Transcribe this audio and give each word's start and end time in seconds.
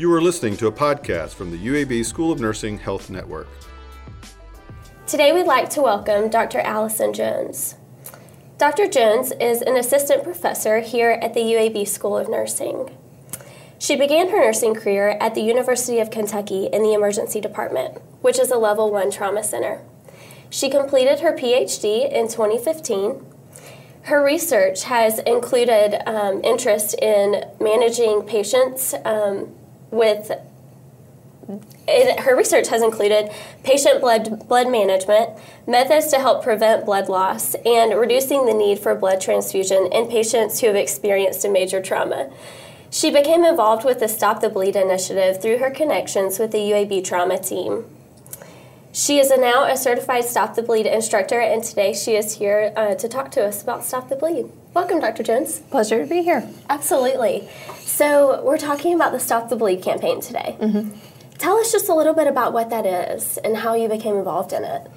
You 0.00 0.10
are 0.14 0.22
listening 0.22 0.56
to 0.56 0.66
a 0.66 0.72
podcast 0.72 1.34
from 1.34 1.50
the 1.50 1.58
UAB 1.58 2.06
School 2.06 2.32
of 2.32 2.40
Nursing 2.40 2.78
Health 2.78 3.10
Network. 3.10 3.48
Today 5.06 5.30
we'd 5.30 5.44
like 5.44 5.68
to 5.68 5.82
welcome 5.82 6.30
Dr. 6.30 6.58
Allison 6.60 7.12
Jones. 7.12 7.74
Dr. 8.56 8.88
Jones 8.88 9.30
is 9.32 9.60
an 9.60 9.76
assistant 9.76 10.24
professor 10.24 10.80
here 10.80 11.10
at 11.20 11.34
the 11.34 11.40
UAB 11.40 11.86
School 11.86 12.16
of 12.16 12.30
Nursing. 12.30 12.96
She 13.78 13.94
began 13.94 14.30
her 14.30 14.42
nursing 14.42 14.74
career 14.74 15.18
at 15.20 15.34
the 15.34 15.42
University 15.42 15.98
of 15.98 16.10
Kentucky 16.10 16.70
in 16.72 16.82
the 16.82 16.94
emergency 16.94 17.38
department, 17.38 18.00
which 18.22 18.38
is 18.38 18.50
a 18.50 18.56
level 18.56 18.90
one 18.90 19.10
trauma 19.10 19.44
center. 19.44 19.82
She 20.48 20.70
completed 20.70 21.20
her 21.20 21.36
PhD 21.36 22.10
in 22.10 22.26
2015 22.26 23.26
her 24.04 24.24
research 24.24 24.84
has 24.84 25.18
included 25.20 26.02
um, 26.08 26.42
interest 26.42 26.94
in 27.00 27.44
managing 27.60 28.22
patients 28.22 28.94
um, 29.04 29.54
with. 29.90 30.30
It, 31.88 32.20
her 32.20 32.36
research 32.36 32.68
has 32.68 32.80
included 32.80 33.32
patient 33.64 34.00
blood 34.00 34.48
blood 34.48 34.70
management, 34.70 35.30
methods 35.66 36.06
to 36.08 36.18
help 36.18 36.44
prevent 36.44 36.86
blood 36.86 37.08
loss, 37.08 37.56
and 37.66 37.98
reducing 37.98 38.46
the 38.46 38.54
need 38.54 38.78
for 38.78 38.94
blood 38.94 39.20
transfusion 39.20 39.88
in 39.90 40.06
patients 40.06 40.60
who 40.60 40.68
have 40.68 40.76
experienced 40.76 41.44
a 41.44 41.48
major 41.48 41.82
trauma. 41.82 42.30
She 42.90 43.10
became 43.10 43.44
involved 43.44 43.84
with 43.84 44.00
the 44.00 44.08
Stop 44.08 44.40
the 44.40 44.48
Bleed 44.48 44.76
initiative 44.76 45.40
through 45.40 45.58
her 45.58 45.70
connections 45.70 46.38
with 46.38 46.52
the 46.52 46.58
UAB 46.58 47.04
trauma 47.04 47.38
team. 47.38 47.84
She 48.92 49.20
is 49.20 49.30
a 49.30 49.36
now 49.36 49.64
a 49.64 49.76
certified 49.76 50.24
Stop 50.24 50.56
the 50.56 50.62
Bleed 50.62 50.84
instructor, 50.84 51.38
and 51.40 51.62
today 51.62 51.94
she 51.94 52.16
is 52.16 52.36
here 52.36 52.72
uh, 52.76 52.96
to 52.96 53.08
talk 53.08 53.30
to 53.32 53.44
us 53.44 53.62
about 53.62 53.84
Stop 53.84 54.08
the 54.08 54.16
Bleed. 54.16 54.46
Welcome, 54.74 54.98
Dr. 54.98 55.22
Jones. 55.22 55.60
Pleasure 55.70 56.00
to 56.02 56.06
be 56.08 56.22
here. 56.22 56.48
Absolutely. 56.68 57.48
So, 57.76 58.42
we're 58.42 58.58
talking 58.58 58.92
about 58.94 59.12
the 59.12 59.20
Stop 59.20 59.48
the 59.48 59.54
Bleed 59.54 59.80
campaign 59.80 60.20
today. 60.20 60.56
Mm-hmm. 60.58 60.98
Tell 61.38 61.56
us 61.58 61.70
just 61.70 61.88
a 61.88 61.94
little 61.94 62.14
bit 62.14 62.26
about 62.26 62.52
what 62.52 62.70
that 62.70 62.84
is 62.84 63.38
and 63.38 63.58
how 63.58 63.74
you 63.74 63.88
became 63.88 64.16
involved 64.16 64.52
in 64.52 64.64
it. 64.64 64.90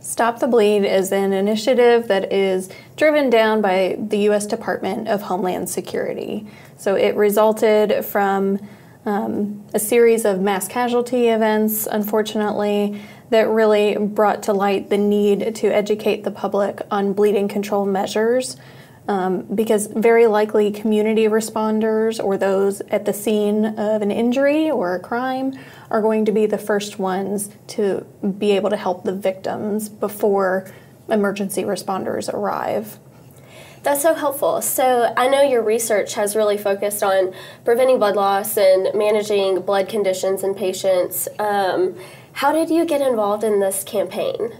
Stop 0.00 0.38
the 0.38 0.46
Bleed 0.46 0.86
is 0.86 1.12
an 1.12 1.34
initiative 1.34 2.08
that 2.08 2.32
is 2.32 2.70
driven 2.96 3.28
down 3.28 3.60
by 3.60 3.96
the 3.98 4.20
U.S. 4.20 4.46
Department 4.46 5.06
of 5.08 5.20
Homeland 5.20 5.68
Security. 5.68 6.46
So, 6.78 6.94
it 6.94 7.14
resulted 7.14 8.06
from 8.06 8.58
um, 9.06 9.62
a 9.74 9.78
series 9.78 10.24
of 10.24 10.40
mass 10.40 10.66
casualty 10.66 11.28
events, 11.28 11.86
unfortunately, 11.86 13.02
that 13.34 13.48
really 13.48 13.96
brought 13.96 14.44
to 14.44 14.52
light 14.52 14.90
the 14.90 14.96
need 14.96 15.56
to 15.56 15.66
educate 15.66 16.22
the 16.22 16.30
public 16.30 16.80
on 16.88 17.12
bleeding 17.12 17.48
control 17.48 17.84
measures. 17.84 18.56
Um, 19.08 19.42
because 19.54 19.88
very 19.88 20.26
likely 20.28 20.70
community 20.70 21.24
responders 21.24 22.24
or 22.24 22.38
those 22.38 22.80
at 22.82 23.04
the 23.04 23.12
scene 23.12 23.66
of 23.66 24.00
an 24.00 24.10
injury 24.10 24.70
or 24.70 24.94
a 24.94 25.00
crime 25.00 25.58
are 25.90 26.00
going 26.00 26.24
to 26.24 26.32
be 26.32 26.46
the 26.46 26.56
first 26.56 26.98
ones 26.98 27.50
to 27.66 28.06
be 28.38 28.52
able 28.52 28.70
to 28.70 28.76
help 28.76 29.04
the 29.04 29.12
victims 29.12 29.90
before 29.90 30.72
emergency 31.10 31.64
responders 31.64 32.32
arrive. 32.32 32.98
That's 33.82 34.00
so 34.00 34.14
helpful. 34.14 34.62
So, 34.62 35.12
I 35.14 35.28
know 35.28 35.42
your 35.42 35.62
research 35.62 36.14
has 36.14 36.34
really 36.34 36.56
focused 36.56 37.02
on 37.02 37.34
preventing 37.66 37.98
blood 37.98 38.16
loss 38.16 38.56
and 38.56 38.88
managing 38.94 39.60
blood 39.60 39.90
conditions 39.90 40.42
in 40.42 40.54
patients. 40.54 41.28
Um, 41.38 41.94
how 42.34 42.52
did 42.52 42.68
you 42.70 42.84
get 42.84 43.00
involved 43.00 43.44
in 43.44 43.60
this 43.60 43.84
campaign? 43.84 44.52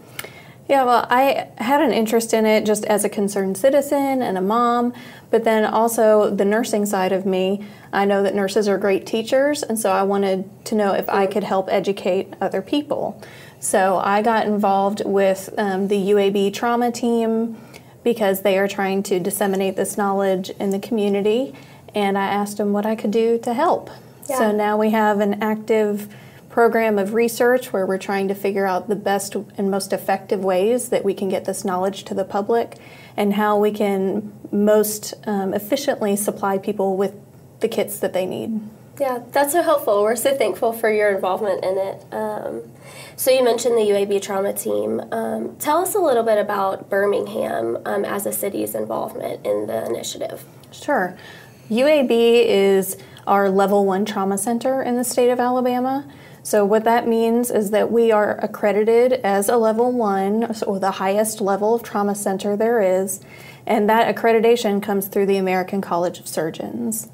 Yeah, 0.68 0.84
well, 0.84 1.06
I 1.10 1.48
had 1.58 1.82
an 1.82 1.92
interest 1.92 2.32
in 2.32 2.46
it 2.46 2.64
just 2.64 2.86
as 2.86 3.04
a 3.04 3.08
concerned 3.08 3.58
citizen 3.58 4.22
and 4.22 4.38
a 4.38 4.40
mom, 4.40 4.94
but 5.30 5.44
then 5.44 5.64
also 5.66 6.30
the 6.30 6.44
nursing 6.44 6.86
side 6.86 7.12
of 7.12 7.26
me. 7.26 7.66
I 7.92 8.06
know 8.06 8.22
that 8.22 8.34
nurses 8.34 8.66
are 8.66 8.78
great 8.78 9.04
teachers, 9.04 9.62
and 9.62 9.78
so 9.78 9.90
I 9.90 10.04
wanted 10.04 10.48
to 10.66 10.74
know 10.74 10.94
if 10.94 11.08
I 11.10 11.26
could 11.26 11.44
help 11.44 11.68
educate 11.68 12.32
other 12.40 12.62
people. 12.62 13.20
So 13.60 13.98
I 13.98 14.22
got 14.22 14.46
involved 14.46 15.02
with 15.04 15.52
um, 15.58 15.88
the 15.88 15.96
UAB 15.96 16.54
trauma 16.54 16.90
team 16.90 17.60
because 18.02 18.42
they 18.42 18.56
are 18.58 18.68
trying 18.68 19.02
to 19.04 19.20
disseminate 19.20 19.76
this 19.76 19.98
knowledge 19.98 20.48
in 20.50 20.70
the 20.70 20.78
community, 20.78 21.54
and 21.94 22.16
I 22.16 22.26
asked 22.26 22.56
them 22.56 22.72
what 22.72 22.86
I 22.86 22.94
could 22.94 23.10
do 23.10 23.38
to 23.40 23.52
help. 23.52 23.90
Yeah. 24.30 24.38
So 24.38 24.52
now 24.52 24.78
we 24.78 24.90
have 24.90 25.20
an 25.20 25.42
active 25.42 26.08
program 26.54 27.00
of 27.00 27.14
research 27.14 27.72
where 27.72 27.84
we're 27.84 27.98
trying 27.98 28.28
to 28.28 28.34
figure 28.34 28.64
out 28.64 28.88
the 28.88 28.94
best 28.94 29.34
and 29.34 29.68
most 29.68 29.92
effective 29.92 30.44
ways 30.44 30.90
that 30.90 31.04
we 31.04 31.12
can 31.12 31.28
get 31.28 31.46
this 31.46 31.64
knowledge 31.64 32.04
to 32.04 32.14
the 32.14 32.24
public 32.24 32.76
and 33.16 33.34
how 33.34 33.58
we 33.58 33.72
can 33.72 34.32
most 34.52 35.14
um, 35.26 35.52
efficiently 35.52 36.14
supply 36.14 36.56
people 36.56 36.96
with 36.96 37.12
the 37.58 37.66
kits 37.66 37.98
that 37.98 38.12
they 38.12 38.24
need. 38.24 38.60
Yeah, 39.00 39.24
that's 39.32 39.50
so 39.50 39.64
helpful. 39.64 40.04
We're 40.04 40.14
so 40.14 40.36
thankful 40.36 40.72
for 40.72 40.92
your 40.92 41.12
involvement 41.12 41.64
in 41.64 41.76
it. 41.76 42.14
Um, 42.14 42.62
so, 43.16 43.32
you 43.32 43.42
mentioned 43.42 43.76
the 43.76 43.90
UAB 43.90 44.22
trauma 44.22 44.52
team. 44.52 45.00
Um, 45.10 45.56
tell 45.56 45.78
us 45.78 45.96
a 45.96 45.98
little 45.98 46.22
bit 46.22 46.38
about 46.38 46.88
Birmingham 46.88 47.78
um, 47.84 48.04
as 48.04 48.26
a 48.26 48.32
city's 48.32 48.76
involvement 48.76 49.44
in 49.44 49.66
the 49.66 49.84
initiative. 49.86 50.44
Sure. 50.70 51.18
UAB 51.68 52.10
is 52.12 52.96
our 53.26 53.50
level 53.50 53.84
one 53.84 54.04
trauma 54.04 54.38
center 54.38 54.82
in 54.84 54.96
the 54.96 55.02
state 55.02 55.30
of 55.30 55.40
Alabama. 55.40 56.06
So, 56.44 56.66
what 56.66 56.84
that 56.84 57.08
means 57.08 57.50
is 57.50 57.70
that 57.70 57.90
we 57.90 58.12
are 58.12 58.38
accredited 58.38 59.14
as 59.24 59.48
a 59.48 59.56
level 59.56 59.90
one, 59.90 60.52
so 60.52 60.78
the 60.78 60.90
highest 60.90 61.40
level 61.40 61.74
of 61.74 61.82
trauma 61.82 62.14
center 62.14 62.54
there 62.54 62.82
is, 62.82 63.20
and 63.66 63.88
that 63.88 64.14
accreditation 64.14 64.82
comes 64.82 65.08
through 65.08 65.24
the 65.24 65.38
American 65.38 65.80
College 65.80 66.18
of 66.20 66.28
Surgeons. 66.28 67.08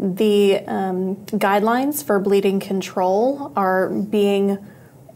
The 0.00 0.60
um, 0.66 1.16
guidelines 1.26 2.02
for 2.02 2.18
bleeding 2.18 2.58
control 2.58 3.52
are 3.54 3.90
being 3.90 4.56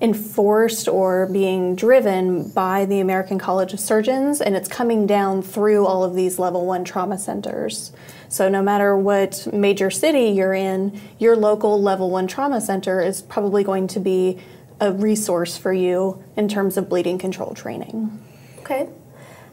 enforced 0.02 0.88
or 0.88 1.26
being 1.26 1.76
driven 1.76 2.50
by 2.50 2.84
the 2.84 2.98
American 2.98 3.38
College 3.38 3.72
of 3.72 3.78
Surgeons, 3.78 4.40
and 4.40 4.56
it's 4.56 4.68
coming 4.68 5.06
down 5.06 5.40
through 5.42 5.86
all 5.86 6.02
of 6.02 6.14
these 6.14 6.40
level 6.40 6.66
one 6.66 6.84
trauma 6.84 7.16
centers. 7.16 7.92
So, 8.28 8.48
no 8.48 8.62
matter 8.62 8.96
what 8.96 9.46
major 9.52 9.90
city 9.90 10.30
you're 10.30 10.54
in, 10.54 11.00
your 11.18 11.36
local 11.36 11.80
level 11.80 12.10
one 12.10 12.26
trauma 12.26 12.60
center 12.60 13.00
is 13.00 13.22
probably 13.22 13.62
going 13.62 13.86
to 13.88 14.00
be 14.00 14.40
a 14.80 14.90
resource 14.90 15.56
for 15.56 15.72
you 15.72 16.22
in 16.36 16.48
terms 16.48 16.76
of 16.76 16.88
bleeding 16.88 17.18
control 17.18 17.54
training. 17.54 18.20
Okay. 18.58 18.88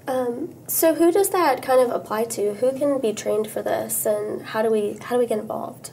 Um, 0.08 0.56
so, 0.68 0.96
who 0.96 1.12
does 1.12 1.30
that 1.30 1.62
kind 1.62 1.80
of 1.80 1.92
apply 1.92 2.24
to? 2.26 2.56
Who 2.56 2.76
can 2.76 3.00
be 3.00 3.14
trained 3.14 3.48
for 3.48 3.62
this, 3.62 4.08
and 4.08 4.42
how 4.42 4.64
do 4.64 4.72
we 4.72 4.98
how 5.00 5.16
do 5.16 5.20
we 5.20 5.28
get 5.28 5.38
involved? 5.38 5.92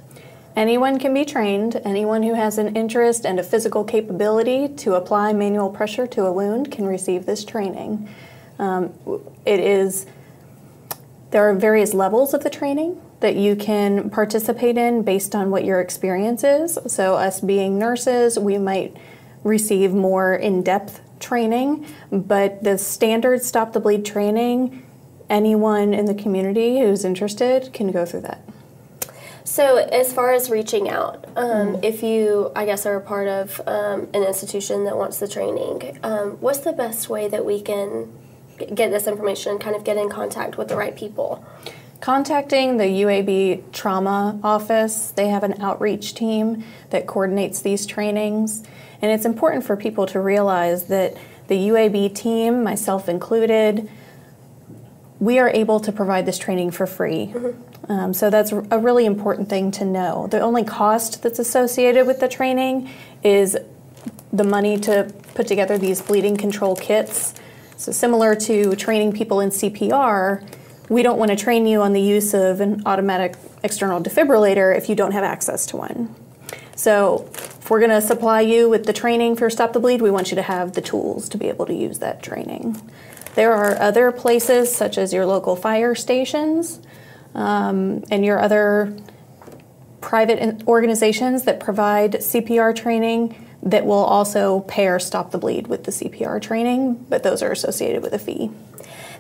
Anyone 0.57 0.99
can 0.99 1.13
be 1.13 1.27
trained. 1.27 1.81
Anyone 1.85 2.23
who 2.23 2.33
has 2.33 2.57
an 2.57 2.75
interest 2.75 3.27
and 3.27 3.39
a 3.39 3.43
physical 3.43 3.85
capability 3.85 4.69
to 4.69 4.95
apply 4.95 5.35
manual 5.35 5.69
pressure 5.69 6.07
to 6.07 6.25
a 6.25 6.33
wound 6.33 6.73
can 6.73 6.87
receive 6.87 7.27
this 7.27 7.45
training. 7.45 8.09
Um, 8.59 8.95
it 9.45 9.61
is 9.61 10.07
there 11.31 11.51
are 11.51 11.55
various 11.55 11.93
levels 11.93 12.33
of 12.33 12.43
the 12.43 12.49
training 12.49 12.99
that 13.21 13.37
you 13.37 13.57
can 13.57 14.09
participate 14.09 14.79
in 14.79 15.03
based 15.03 15.35
on 15.35 15.51
what 15.51 15.65
your 15.65 15.81
experience 15.81 16.43
is. 16.43 16.79
So, 16.87 17.15
us 17.17 17.41
being 17.41 17.79
nurses, 17.79 18.39
we 18.39 18.57
might 18.57 18.97
receive 19.43 19.93
more 19.93 20.35
in 20.35 20.63
depth 20.63 21.01
training, 21.21 21.87
but 22.11 22.63
the 22.63 22.79
standard 22.79 23.43
Stop 23.43 23.75
the 23.75 23.81
Bleed 23.81 24.07
training, 24.07 24.87
anyone 25.29 25.93
in 25.93 26.07
the 26.07 26.15
community 26.15 26.81
who's 26.81 27.05
interested 27.05 27.73
can 27.75 27.91
go 27.91 28.07
through 28.07 28.23
that. 28.23 28.46
So, 29.47 29.77
as 29.77 30.13
far 30.13 30.33
as 30.33 30.51
reaching 30.51 30.89
out, 30.89 31.25
um, 31.37 31.77
mm. 31.77 31.85
if 31.85 32.03
you, 32.03 32.51
I 32.57 32.67
guess, 32.67 32.85
are 32.85 32.97
a 32.97 33.01
part 33.01 33.29
of 33.29 33.61
um, 33.69 34.09
an 34.13 34.25
institution 34.25 34.83
that 34.85 34.97
wants 34.97 35.21
the 35.21 35.29
training, 35.29 36.01
um, 36.03 36.33
what's 36.41 36.59
the 36.59 36.73
best 36.73 37.09
way 37.09 37.29
that 37.29 37.45
we 37.45 37.63
can 37.63 38.13
get 38.75 38.91
this 38.91 39.07
information 39.07 39.53
and 39.53 39.61
kind 39.61 39.77
of 39.77 39.85
get 39.85 39.97
in 39.97 40.11
contact 40.11 40.59
with 40.59 40.67
the 40.67 40.75
right 40.75 40.97
people? 40.97 41.47
Contacting 42.01 42.79
the 42.79 42.87
UAB 42.87 43.71
Trauma 43.73 44.41
Office, 44.43 45.13
they 45.13 45.29
have 45.29 45.45
an 45.45 45.61
outreach 45.61 46.15
team 46.15 46.65
that 46.91 47.07
coordinates 47.07 47.63
these 47.63 47.87
trainings. 47.87 48.65
And 49.01 49.13
it's 49.13 49.25
important 49.25 49.65
for 49.65 49.77
people 49.77 50.07
to 50.07 50.21
realize 50.21 50.89
that 50.89 51.17
the 51.47 51.69
UAB 51.69 52.17
team, 52.17 52.65
myself 52.65 53.09
included, 53.09 53.89
we 55.21 55.39
are 55.39 55.49
able 55.49 55.79
to 55.81 55.93
provide 55.93 56.27
this 56.27 56.37
training 56.37 56.73
for 56.73 56.87
free. 56.87 57.27
Mm-hmm. 57.27 57.66
Um, 57.89 58.13
so 58.15 58.31
that's 58.31 58.53
a 58.53 58.79
really 58.79 59.05
important 59.05 59.49
thing 59.49 59.71
to 59.73 59.85
know. 59.85 60.27
The 60.27 60.41
only 60.41 60.65
cost 60.65 61.23
that's 61.23 61.39
associated 61.39 62.07
with 62.07 62.21
the 62.21 62.29
training 62.29 62.91
is 63.23 63.57
the 64.33 64.45
money 64.45 64.79
to 64.81 65.13
put 65.35 65.47
together 65.47 65.79
these 65.79 66.03
bleeding 66.03 66.37
control 66.37 66.75
kits 66.75 67.35
so, 67.77 67.93
similar 67.93 68.35
to 68.35 68.75
training 68.75 69.13
people 69.13 69.41
in 69.41 69.51
CPR, 69.51 70.43
we 70.89 71.03
don't 71.03 71.19
want 71.19 71.31
to 71.31 71.37
train 71.37 71.67
you 71.67 71.83
on 71.83 71.93
the 71.93 72.01
use 72.01 72.33
of 72.33 72.61
an 72.61 72.83
automatic 72.87 73.37
external 73.63 74.03
defibrillator 74.03 74.77
if 74.77 74.89
you 74.89 74.95
don't 74.95 75.13
have 75.13 75.25
access 75.25 75.67
to 75.67 75.77
one. 75.77 76.15
So, 76.75 77.29
if 77.35 77.69
we're 77.69 77.81
going 77.81 77.91
to 77.91 78.01
supply 78.01 78.41
you 78.41 78.71
with 78.71 78.87
the 78.87 78.95
training 78.95 79.37
for 79.37 79.51
Stop 79.51 79.75
the 79.75 79.81
Bleed, 79.81 80.01
we 80.01 80.11
want 80.11 80.31
you 80.31 80.37
to 80.37 80.43
have 80.43 80.73
the 80.73 80.81
tools 80.81 81.29
to 81.31 81.39
be 81.39 81.49
able 81.49 81.67
to 81.67 81.75
use 81.75 81.99
that 81.99 82.23
training. 82.23 82.81
There 83.35 83.53
are 83.53 83.79
other 83.79 84.11
places, 84.11 84.75
such 84.75 84.97
as 84.97 85.13
your 85.13 85.27
local 85.27 85.55
fire 85.55 85.95
stations 85.95 86.81
um, 87.37 88.03
and 88.11 88.25
your 88.25 88.41
other 88.41 88.97
private 90.01 90.67
organizations 90.67 91.45
that 91.45 91.61
provide 91.61 92.13
CPR 92.15 92.75
training 92.75 93.47
that 93.63 93.85
will 93.85 94.05
also 94.05 94.61
pair 94.61 94.99
Stop 94.99 95.33
the 95.33 95.39
Bleed 95.39 95.67
with 95.67 95.85
the 95.85 95.91
CPR 95.91 96.41
training, 96.41 96.95
but 97.09 97.23
those 97.23 97.43
are 97.43 97.51
associated 97.51 98.03
with 98.03 98.13
a 98.13 98.19
fee. 98.19 98.51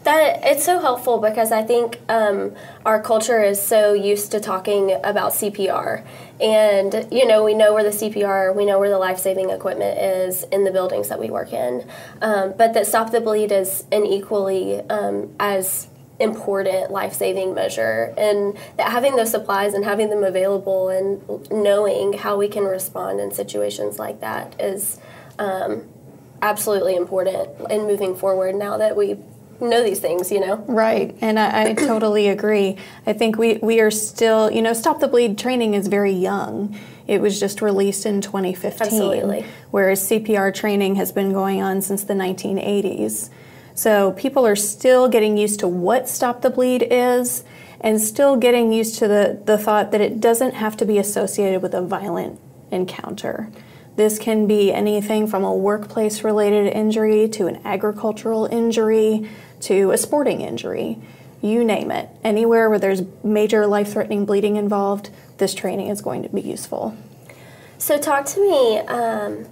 That 0.05 0.45
it's 0.45 0.65
so 0.65 0.79
helpful 0.79 1.19
because 1.19 1.51
I 1.51 1.65
think 1.65 1.99
um, 2.09 2.55
our 2.85 3.03
culture 3.03 3.43
is 3.43 3.61
so 3.61 3.93
used 3.93 4.31
to 4.33 4.41
talking 4.41 4.93
about 5.03 5.33
CPR, 5.33 6.07
and 6.41 7.09
you 7.11 7.27
know 7.27 7.43
we 7.43 7.55
know 7.55 7.75
where 7.75 7.83
the 7.83 7.91
CPR, 7.91 8.55
we 8.55 8.65
know 8.65 8.79
where 8.79 8.89
the 8.89 8.99
life 8.99 9.19
saving 9.19 9.51
equipment 9.51 9.99
is 9.99 10.45
in 10.45 10.63
the 10.63 10.71
buildings 10.71 11.09
that 11.09 11.19
we 11.19 11.29
work 11.29 11.53
in, 11.53 11.85
um, 12.23 12.55
but 12.57 12.73
that 12.75 12.87
stop 12.87 13.11
the 13.11 13.21
bleed 13.21 13.51
is 13.51 13.83
an 13.91 14.07
equally 14.07 14.81
um, 14.83 15.35
as 15.41 15.89
important 16.19 16.91
life 16.91 17.13
saving 17.13 17.55
measure, 17.55 18.15
and 18.17 18.57
that 18.77 18.91
having 18.91 19.17
those 19.17 19.31
supplies 19.31 19.75
and 19.75 19.85
having 19.85 20.11
them 20.11 20.25
available 20.25 20.89
and 20.89 21.51
knowing 21.51 22.15
how 22.15 22.37
we 22.37 22.49
can 22.49 22.65
respond 22.65 23.21
in 23.21 23.31
situations 23.31 23.99
like 23.99 24.21
that 24.21 24.59
is 24.61 24.99
um, 25.39 25.85
absolutely 26.43 26.97
important 26.97 27.49
in 27.71 27.83
moving 27.83 28.17
forward. 28.17 28.55
Now 28.55 28.79
that 28.79 28.97
we 28.97 29.19
know 29.61 29.83
these 29.83 30.01
things, 30.01 30.31
you 30.31 30.41
know? 30.41 30.57
Right, 30.69 31.17
and 31.21 31.39
I, 31.39 31.71
I 31.71 31.75
totally 31.75 32.29
agree. 32.29 32.77
I 33.07 33.13
think 33.13 33.39
we, 33.39 33.57
we 33.63 33.81
are 33.81 33.91
still, 33.91 34.51
you 34.51 34.63
know, 34.63 34.73
Stop 34.73 35.01
the 35.01 35.09
Bleed 35.09 35.39
training 35.39 35.75
is 35.75 35.89
very 35.89 36.13
young. 36.13 36.79
It 37.07 37.21
was 37.21 37.39
just 37.39 37.63
released 37.63 38.05
in 38.05 38.21
2015. 38.21 38.87
Absolutely. 38.87 39.47
Whereas 39.71 40.09
CPR 40.09 40.53
training 40.55 40.97
has 40.97 41.13
been 41.13 41.33
going 41.33 41.63
on 41.63 41.81
since 41.81 42.05
the 42.05 42.15
1980s. 42.15 43.31
So 43.77 44.13
people 44.13 44.47
are 44.47 44.57
still 44.57 45.07
getting 45.07 45.37
used 45.37 45.61
to 45.61 45.69
what 45.69 46.09
Stop 46.09 46.41
the 46.41 46.49
Bleed 46.49 46.87
is 46.91 47.45
and 47.79 48.01
still 48.01 48.37
getting 48.37 48.73
used 48.73 48.99
to 48.99 49.07
the, 49.07 49.41
the 49.45 49.59
thought 49.59 49.93
that 49.93 50.01
it 50.01 50.19
doesn't 50.19 50.55
have 50.55 50.79
to 50.79 50.87
be 50.87 50.97
associated 50.97 51.61
with 51.61 51.75
a 51.75 51.83
violent 51.83 52.41
encounter. 52.71 53.51
This 53.97 54.19
can 54.19 54.47
be 54.47 54.73
anything 54.73 55.27
from 55.27 55.45
a 55.45 55.55
workplace 55.55 56.25
related 56.25 56.73
injury 56.73 57.29
to 57.29 57.47
an 57.49 57.61
agricultural 57.67 58.47
injury 58.47 59.29
to 59.61 59.91
a 59.91 59.99
sporting 59.99 60.41
injury. 60.41 60.99
You 61.43 61.63
name 61.63 61.91
it. 61.91 62.09
Anywhere 62.25 62.71
where 62.71 62.79
there's 62.79 63.03
major 63.23 63.67
life 63.67 63.93
threatening 63.93 64.25
bleeding 64.25 64.57
involved, 64.57 65.11
this 65.37 65.53
training 65.53 65.89
is 65.89 66.01
going 66.01 66.23
to 66.23 66.31
be 66.31 66.41
useful. 66.41 66.97
So, 67.77 67.99
talk 67.99 68.25
to 68.25 68.41
me 68.41 68.79
um, 68.79 69.47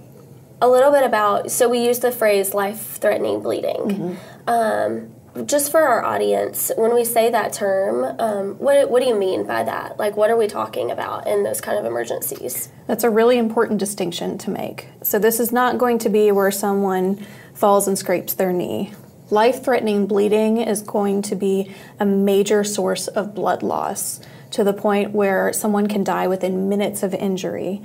a 0.65 0.69
little 0.69 0.91
bit 0.91 1.05
about. 1.05 1.51
So, 1.51 1.69
we 1.69 1.85
use 1.85 1.99
the 2.01 2.11
phrase 2.11 2.55
life 2.55 2.99
threatening 2.99 3.41
bleeding. 3.41 3.77
Mm-hmm. 3.77 4.49
Um, 4.49 5.47
just 5.47 5.73
for 5.73 5.81
our 5.81 6.05
audience, 6.05 6.71
when 6.77 6.95
we 6.95 7.05
say 7.05 7.31
that 7.31 7.53
term, 7.53 8.05
um, 8.21 8.55
what, 8.59 8.89
what 8.89 9.03
do 9.03 9.09
you 9.09 9.19
mean 9.19 9.45
by 9.47 9.65
that? 9.65 9.99
Like, 9.99 10.17
what 10.17 10.31
are 10.31 10.37
we 10.37 10.47
talking 10.47 10.93
about 10.93 11.27
in 11.27 11.43
those 11.43 11.61
kind 11.61 11.77
of 11.77 11.85
emergencies? 11.85 12.69
That's 12.87 13.03
a 13.03 13.11
really 13.11 13.37
important 13.37 13.81
distinction 13.81 14.39
to 14.39 14.51
make. 14.51 14.89
So, 15.03 15.19
this 15.19 15.41
is 15.41 15.53
not 15.53 15.79
going 15.79 15.99
to 16.01 16.09
be 16.09 16.31
where 16.31 16.51
someone 16.51 17.25
falls 17.53 17.89
and 17.89 17.99
scrapes 17.99 18.35
their 18.35 18.53
knee 18.53 18.93
life 19.31 19.65
threatening 19.65 20.07
bleeding 20.07 20.59
is 20.59 20.83
going 20.83 21.23
to 21.23 21.35
be 21.35 21.75
a 21.99 22.07
major 22.07 22.63
source 22.63 23.09
of 23.09 23.35
blood 23.35 23.63
loss 23.63 24.21
to 24.51 24.63
the 24.63 24.73
point 24.73 25.11
where 25.11 25.53
someone 25.53 25.89
can 25.89 26.05
die 26.05 26.29
within 26.29 26.69
minutes 26.69 27.03
of 27.03 27.13
injury. 27.15 27.83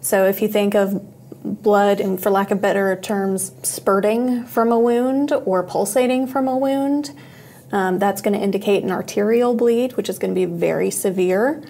So, 0.00 0.26
if 0.26 0.42
you 0.42 0.48
think 0.48 0.74
of 0.74 1.04
blood, 1.44 2.00
and 2.00 2.22
for 2.22 2.30
lack 2.30 2.50
of 2.50 2.60
better 2.60 2.96
terms, 2.96 3.52
spurting 3.62 4.44
from 4.44 4.72
a 4.72 4.78
wound 4.78 5.32
or 5.44 5.62
pulsating 5.62 6.26
from 6.26 6.48
a 6.48 6.56
wound, 6.56 7.10
um, 7.72 7.98
that's 7.98 8.20
going 8.22 8.38
to 8.38 8.42
indicate 8.42 8.84
an 8.84 8.90
arterial 8.90 9.54
bleed, 9.54 9.96
which 9.96 10.08
is 10.08 10.18
going 10.18 10.34
to 10.34 10.38
be 10.38 10.44
very 10.44 10.90
severe. 10.90 11.62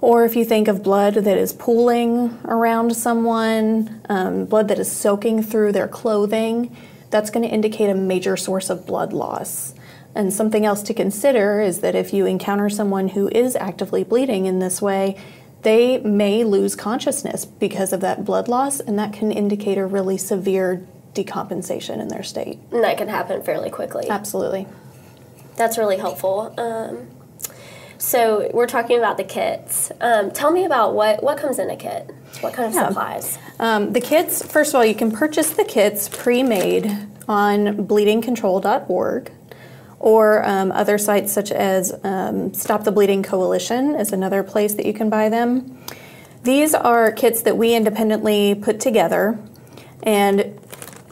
Or 0.00 0.24
if 0.24 0.36
you 0.36 0.44
think 0.44 0.68
of 0.68 0.82
blood 0.82 1.14
that 1.14 1.38
is 1.38 1.52
pooling 1.52 2.38
around 2.44 2.94
someone, 2.94 4.02
um, 4.08 4.44
blood 4.44 4.68
that 4.68 4.78
is 4.78 4.90
soaking 4.90 5.42
through 5.42 5.72
their 5.72 5.88
clothing, 5.88 6.76
that's 7.10 7.30
going 7.30 7.46
to 7.46 7.52
indicate 7.52 7.88
a 7.88 7.94
major 7.94 8.36
source 8.36 8.70
of 8.70 8.86
blood 8.86 9.12
loss. 9.12 9.74
And 10.14 10.32
something 10.32 10.64
else 10.64 10.82
to 10.84 10.94
consider 10.94 11.60
is 11.60 11.80
that 11.80 11.94
if 11.94 12.12
you 12.12 12.26
encounter 12.26 12.68
someone 12.68 13.08
who 13.08 13.28
is 13.28 13.56
actively 13.56 14.04
bleeding 14.04 14.46
in 14.46 14.58
this 14.60 14.80
way, 14.80 15.16
they 15.64 15.98
may 15.98 16.44
lose 16.44 16.76
consciousness 16.76 17.44
because 17.44 17.92
of 17.92 18.00
that 18.02 18.24
blood 18.24 18.48
loss, 18.48 18.80
and 18.80 18.98
that 18.98 19.12
can 19.12 19.32
indicate 19.32 19.78
a 19.78 19.86
really 19.86 20.16
severe 20.16 20.86
decompensation 21.14 22.00
in 22.00 22.08
their 22.08 22.22
state. 22.22 22.58
And 22.70 22.84
that 22.84 22.98
can 22.98 23.08
happen 23.08 23.42
fairly 23.42 23.70
quickly. 23.70 24.08
Absolutely. 24.08 24.66
That's 25.56 25.78
really 25.78 25.96
helpful. 25.96 26.54
Um, 26.58 27.08
so 27.96 28.50
we're 28.52 28.66
talking 28.66 28.98
about 28.98 29.16
the 29.16 29.24
kits. 29.24 29.90
Um, 30.00 30.30
tell 30.30 30.50
me 30.50 30.64
about 30.64 30.94
what 30.94 31.22
what 31.22 31.38
comes 31.38 31.58
in 31.58 31.70
a 31.70 31.76
kit. 31.76 32.10
What 32.40 32.52
kind 32.52 32.68
of 32.68 32.74
yeah. 32.74 32.88
supplies? 32.88 33.38
Um, 33.58 33.92
the 33.92 34.00
kits. 34.00 34.44
First 34.44 34.70
of 34.70 34.76
all, 34.76 34.84
you 34.84 34.94
can 34.94 35.10
purchase 35.10 35.50
the 35.50 35.64
kits 35.64 36.08
pre-made 36.08 36.86
on 37.26 37.86
bleedingcontrol.org 37.86 39.32
or 40.04 40.46
um, 40.46 40.70
other 40.72 40.98
sites 40.98 41.32
such 41.32 41.50
as 41.50 41.98
um, 42.04 42.52
Stop 42.52 42.84
the 42.84 42.92
Bleeding 42.92 43.22
Coalition 43.22 43.94
is 43.94 44.12
another 44.12 44.42
place 44.42 44.74
that 44.74 44.84
you 44.84 44.92
can 44.92 45.08
buy 45.08 45.30
them. 45.30 45.78
These 46.42 46.74
are 46.74 47.10
kits 47.10 47.40
that 47.42 47.56
we 47.56 47.74
independently 47.74 48.54
put 48.54 48.80
together, 48.80 49.38
and 50.02 50.60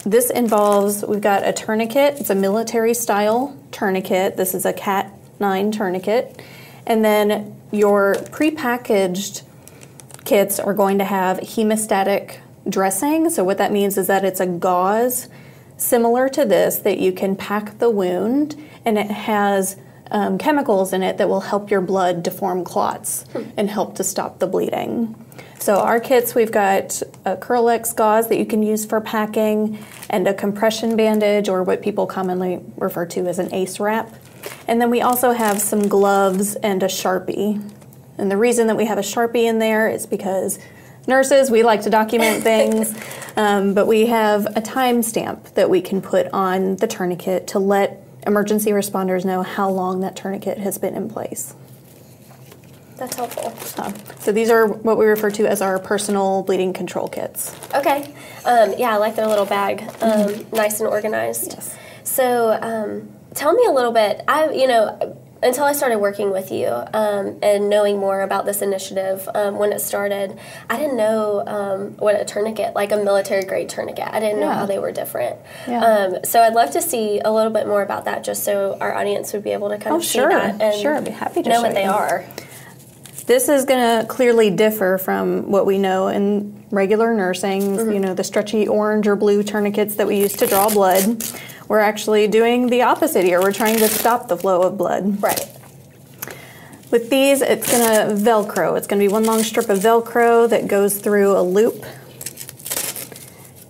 this 0.04 0.28
involves 0.28 1.06
we've 1.06 1.22
got 1.22 1.48
a 1.48 1.54
tourniquet. 1.54 2.20
It's 2.20 2.28
a 2.28 2.34
military 2.34 2.92
style 2.92 3.58
tourniquet. 3.70 4.36
This 4.36 4.52
is 4.52 4.66
a 4.66 4.74
Cat 4.74 5.10
9 5.40 5.72
tourniquet. 5.72 6.42
And 6.86 7.02
then 7.02 7.58
your 7.70 8.16
prepackaged 8.16 9.42
kits 10.26 10.60
are 10.60 10.74
going 10.74 10.98
to 10.98 11.04
have 11.04 11.38
hemostatic 11.38 12.40
dressing. 12.68 13.30
So, 13.30 13.42
what 13.42 13.56
that 13.56 13.72
means 13.72 13.96
is 13.96 14.08
that 14.08 14.22
it's 14.22 14.40
a 14.40 14.46
gauze 14.46 15.30
similar 15.78 16.28
to 16.28 16.44
this 16.44 16.78
that 16.80 16.98
you 16.98 17.12
can 17.12 17.36
pack 17.36 17.78
the 17.78 17.90
wound, 17.90 18.56
and 18.84 18.98
it 18.98 19.10
has 19.10 19.76
um, 20.10 20.38
chemicals 20.38 20.92
in 20.92 21.02
it 21.02 21.16
that 21.18 21.28
will 21.28 21.40
help 21.40 21.70
your 21.70 21.80
blood 21.80 22.24
to 22.24 22.30
form 22.30 22.64
clots 22.64 23.24
hmm. 23.32 23.44
and 23.56 23.70
help 23.70 23.96
to 23.96 24.04
stop 24.04 24.38
the 24.38 24.46
bleeding. 24.46 25.16
So, 25.58 25.76
our 25.76 26.00
kits, 26.00 26.34
we've 26.34 26.50
got 26.50 27.00
a 27.24 27.36
Kerlix 27.36 27.94
gauze 27.94 28.28
that 28.28 28.36
you 28.36 28.44
can 28.44 28.62
use 28.62 28.84
for 28.84 29.00
packing, 29.00 29.78
and 30.10 30.26
a 30.26 30.34
compression 30.34 30.96
bandage, 30.96 31.48
or 31.48 31.62
what 31.62 31.82
people 31.82 32.06
commonly 32.06 32.60
refer 32.76 33.06
to 33.06 33.26
as 33.28 33.38
an 33.38 33.54
ACE 33.54 33.78
wrap. 33.78 34.12
And 34.66 34.80
then 34.80 34.90
we 34.90 35.00
also 35.00 35.30
have 35.32 35.60
some 35.60 35.88
gloves 35.88 36.56
and 36.56 36.82
a 36.82 36.86
Sharpie. 36.86 37.62
And 38.18 38.30
the 38.30 38.36
reason 38.36 38.66
that 38.66 38.76
we 38.76 38.86
have 38.86 38.98
a 38.98 39.02
Sharpie 39.02 39.44
in 39.44 39.60
there 39.60 39.88
is 39.88 40.04
because 40.04 40.58
nurses, 41.06 41.50
we 41.50 41.62
like 41.62 41.82
to 41.82 41.90
document 41.90 42.42
things, 42.44 42.92
um, 43.36 43.72
but 43.72 43.86
we 43.86 44.06
have 44.06 44.46
a 44.56 44.60
timestamp 44.60 45.54
that 45.54 45.70
we 45.70 45.80
can 45.80 46.02
put 46.02 46.26
on 46.32 46.76
the 46.76 46.88
tourniquet 46.88 47.46
to 47.48 47.58
let 47.58 48.01
emergency 48.26 48.70
responders 48.70 49.24
know 49.24 49.42
how 49.42 49.68
long 49.68 50.00
that 50.00 50.16
tourniquet 50.16 50.58
has 50.58 50.78
been 50.78 50.94
in 50.94 51.08
place. 51.08 51.54
That's 52.96 53.16
helpful. 53.16 53.52
Uh, 53.82 53.92
so 54.20 54.30
these 54.30 54.48
are 54.48 54.66
what 54.66 54.96
we 54.96 55.06
refer 55.06 55.30
to 55.32 55.46
as 55.46 55.60
our 55.60 55.78
personal 55.78 56.42
bleeding 56.44 56.72
control 56.72 57.08
kits. 57.08 57.52
Okay. 57.74 58.04
Um, 58.44 58.74
yeah, 58.78 58.94
I 58.94 58.96
like 58.98 59.16
their 59.16 59.26
little 59.26 59.46
bag. 59.46 59.82
Um, 60.00 60.28
mm-hmm. 60.28 60.56
Nice 60.56 60.78
and 60.78 60.88
organized. 60.88 61.54
Yes. 61.54 61.76
So 62.04 62.52
um, 62.62 63.10
tell 63.34 63.54
me 63.54 63.64
a 63.66 63.72
little 63.72 63.92
bit. 63.92 64.22
I, 64.28 64.50
you 64.50 64.68
know, 64.68 65.18
until 65.42 65.64
I 65.64 65.72
started 65.72 65.98
working 65.98 66.30
with 66.30 66.50
you 66.52 66.68
um, 66.68 67.38
and 67.42 67.68
knowing 67.68 67.98
more 67.98 68.22
about 68.22 68.44
this 68.46 68.62
initiative 68.62 69.28
um, 69.34 69.58
when 69.58 69.72
it 69.72 69.80
started, 69.80 70.38
I 70.70 70.76
didn't 70.76 70.96
know 70.96 71.42
um, 71.46 71.96
what 71.96 72.20
a 72.20 72.24
tourniquet, 72.24 72.74
like 72.74 72.92
a 72.92 72.96
military 72.96 73.44
grade 73.44 73.68
tourniquet, 73.68 74.08
I 74.10 74.20
didn't 74.20 74.40
know 74.40 74.50
how 74.50 74.66
they 74.66 74.78
were 74.78 74.92
different. 74.92 75.38
Yeah. 75.66 75.84
Um, 75.84 76.24
so 76.24 76.40
I'd 76.40 76.54
love 76.54 76.70
to 76.72 76.82
see 76.82 77.20
a 77.20 77.32
little 77.32 77.52
bit 77.52 77.66
more 77.66 77.82
about 77.82 78.04
that 78.04 78.24
just 78.24 78.44
so 78.44 78.78
our 78.80 78.94
audience 78.94 79.32
would 79.32 79.44
be 79.44 79.50
able 79.50 79.68
to 79.70 79.78
kind 79.78 79.94
oh, 79.94 79.96
of 79.96 80.04
sure. 80.04 80.30
see 80.30 80.36
that 80.36 80.60
and 80.60 80.80
sure. 80.80 80.94
I'd 80.96 81.04
be 81.04 81.10
happy 81.10 81.42
to 81.42 81.48
know 81.48 81.62
what 81.62 81.74
they 81.74 81.84
are. 81.84 82.24
This 83.26 83.48
is 83.48 83.64
going 83.64 84.00
to 84.00 84.06
clearly 84.06 84.50
differ 84.50 84.98
from 84.98 85.50
what 85.50 85.64
we 85.64 85.78
know 85.78 86.08
in 86.08 86.64
regular 86.70 87.14
nursing, 87.14 87.62
mm-hmm. 87.62 87.92
you 87.92 88.00
know, 88.00 88.14
the 88.14 88.24
stretchy 88.24 88.66
orange 88.66 89.06
or 89.06 89.14
blue 89.14 89.42
tourniquets 89.42 89.96
that 89.96 90.06
we 90.06 90.18
use 90.18 90.32
to 90.34 90.46
draw 90.46 90.68
blood. 90.68 91.22
We're 91.68 91.80
actually 91.80 92.28
doing 92.28 92.68
the 92.68 92.82
opposite 92.82 93.24
here. 93.24 93.40
We're 93.40 93.52
trying 93.52 93.78
to 93.78 93.88
stop 93.88 94.28
the 94.28 94.36
flow 94.36 94.62
of 94.62 94.76
blood. 94.76 95.22
Right. 95.22 95.46
With 96.90 97.08
these, 97.08 97.40
it's 97.40 97.70
going 97.70 97.82
to 97.82 98.22
Velcro. 98.22 98.76
It's 98.76 98.86
going 98.86 99.00
to 99.00 99.08
be 99.08 99.12
one 99.12 99.24
long 99.24 99.42
strip 99.42 99.70
of 99.70 99.78
Velcro 99.78 100.48
that 100.50 100.68
goes 100.68 100.98
through 100.98 101.36
a 101.36 101.40
loop. 101.42 101.86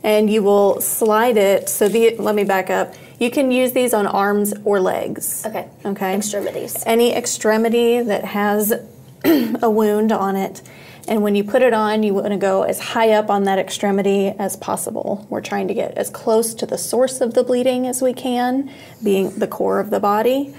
And 0.03 0.29
you 0.29 0.43
will 0.43 0.81
slide 0.81 1.37
it. 1.37 1.69
So 1.69 1.89
the, 1.89 2.17
let 2.17 2.35
me 2.35 2.43
back 2.43 2.69
up. 2.69 2.95
You 3.21 3.31
can 3.31 3.53
use 3.53 3.71
these 3.71 3.95
on 3.95 4.09
arms 4.09 4.53
or 4.65 4.81
legs. 4.81 5.47
Okay. 5.47 5.69
Okay. 5.85 6.17
Extremities. 6.17 6.83
Any 6.85 7.15
extremity 7.15 8.03
that 8.03 8.25
has 8.25 8.73
a 9.25 9.71
wound 9.71 10.11
on 10.11 10.35
it. 10.35 10.61
And 11.09 11.23
when 11.23 11.35
you 11.35 11.43
put 11.43 11.63
it 11.63 11.73
on, 11.73 12.03
you 12.03 12.15
want 12.15 12.29
to 12.29 12.37
go 12.37 12.63
as 12.63 12.79
high 12.79 13.11
up 13.11 13.29
on 13.29 13.45
that 13.45 13.59
extremity 13.59 14.29
as 14.29 14.57
possible. 14.57 15.27
We're 15.29 15.41
trying 15.41 15.69
to 15.69 15.75
get 15.75 15.99
as 15.99 16.11
close 16.11 16.55
to 16.55 16.67
the 16.67 16.79
source 16.79 17.21
of 17.21 17.35
the 17.35 17.43
bleeding 17.43 17.87
as 17.87 18.01
we 18.01 18.13
can, 18.13 18.71
being 19.03 19.31
the 19.39 19.49
core 19.49 19.81
of 19.81 19.91
the 19.91 20.01
body. 20.01 20.55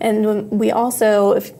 And 0.00 0.50
we 0.50 0.72
also, 0.72 1.32
if 1.32 1.52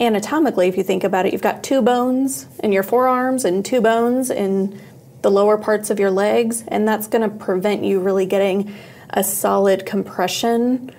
anatomically, 0.00 0.68
if 0.68 0.76
you 0.76 0.82
think 0.82 1.04
about 1.04 1.26
it, 1.26 1.32
you've 1.32 1.42
got 1.42 1.62
two 1.62 1.82
bones 1.82 2.46
in 2.62 2.72
your 2.72 2.82
forearms 2.82 3.44
and 3.44 3.64
two 3.64 3.80
bones 3.80 4.30
in 4.30 4.80
the 5.22 5.30
lower 5.30 5.56
parts 5.56 5.90
of 5.90 5.98
your 5.98 6.10
legs, 6.10 6.64
and 6.68 6.86
that's 6.86 7.06
going 7.06 7.28
to 7.28 7.34
prevent 7.34 7.84
you 7.84 8.00
really 8.00 8.26
getting 8.26 8.74
a 9.10 9.24
solid 9.24 9.86
compression 9.86 10.90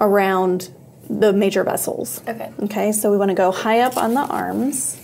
around 0.00 0.70
the 1.08 1.32
major 1.32 1.64
vessels. 1.64 2.20
Okay. 2.26 2.52
Okay, 2.64 2.92
so 2.92 3.10
we 3.10 3.16
want 3.16 3.30
to 3.30 3.34
go 3.34 3.50
high 3.50 3.80
up 3.80 3.96
on 3.96 4.14
the 4.14 4.20
arms 4.20 5.00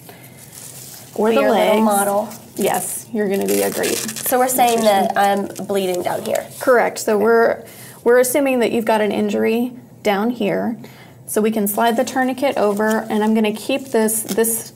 or 1.15 1.33
the 1.33 1.41
legs. 1.41 1.85
model. 1.85 2.29
Yes, 2.57 3.09
you're 3.13 3.29
going 3.29 3.41
to 3.41 3.47
be 3.47 3.63
a 3.63 3.71
great. 3.71 3.97
So 3.97 4.39
we're 4.39 4.49
saying 4.49 4.81
that 4.81 5.17
I'm 5.17 5.47
bleeding 5.67 6.03
down 6.03 6.23
here. 6.25 6.49
Correct. 6.61 6.99
So 6.99 7.19
we're 7.19 7.65
we're 8.05 8.19
assuming 8.19 8.61
that 8.61 8.73
you've 8.73 8.85
got 8.85 9.01
an 9.01 9.13
injury 9.13 9.73
down 10.03 10.31
here. 10.31 10.79
So 11.27 11.41
we 11.41 11.51
can 11.51 11.67
slide 11.67 11.97
the 11.97 12.05
tourniquet 12.05 12.57
over, 12.59 13.07
and 13.11 13.25
I'm 13.25 13.35
going 13.35 13.53
to 13.53 13.61
keep 13.61 13.87
this 13.87 14.23
this 14.23 14.73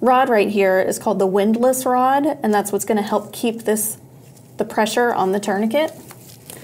rod 0.00 0.28
right 0.28 0.50
here 0.50 0.80
is 0.80 0.98
called 0.98 1.18
the 1.18 1.26
windlass 1.26 1.86
rod, 1.86 2.26
and 2.26 2.52
that's 2.52 2.72
what's 2.72 2.84
going 2.84 2.96
to 2.96 3.02
help 3.02 3.32
keep 3.32 3.62
this 3.62 3.98
the 4.56 4.64
pressure 4.64 5.12
on 5.12 5.32
the 5.32 5.40
tourniquet. 5.40 5.90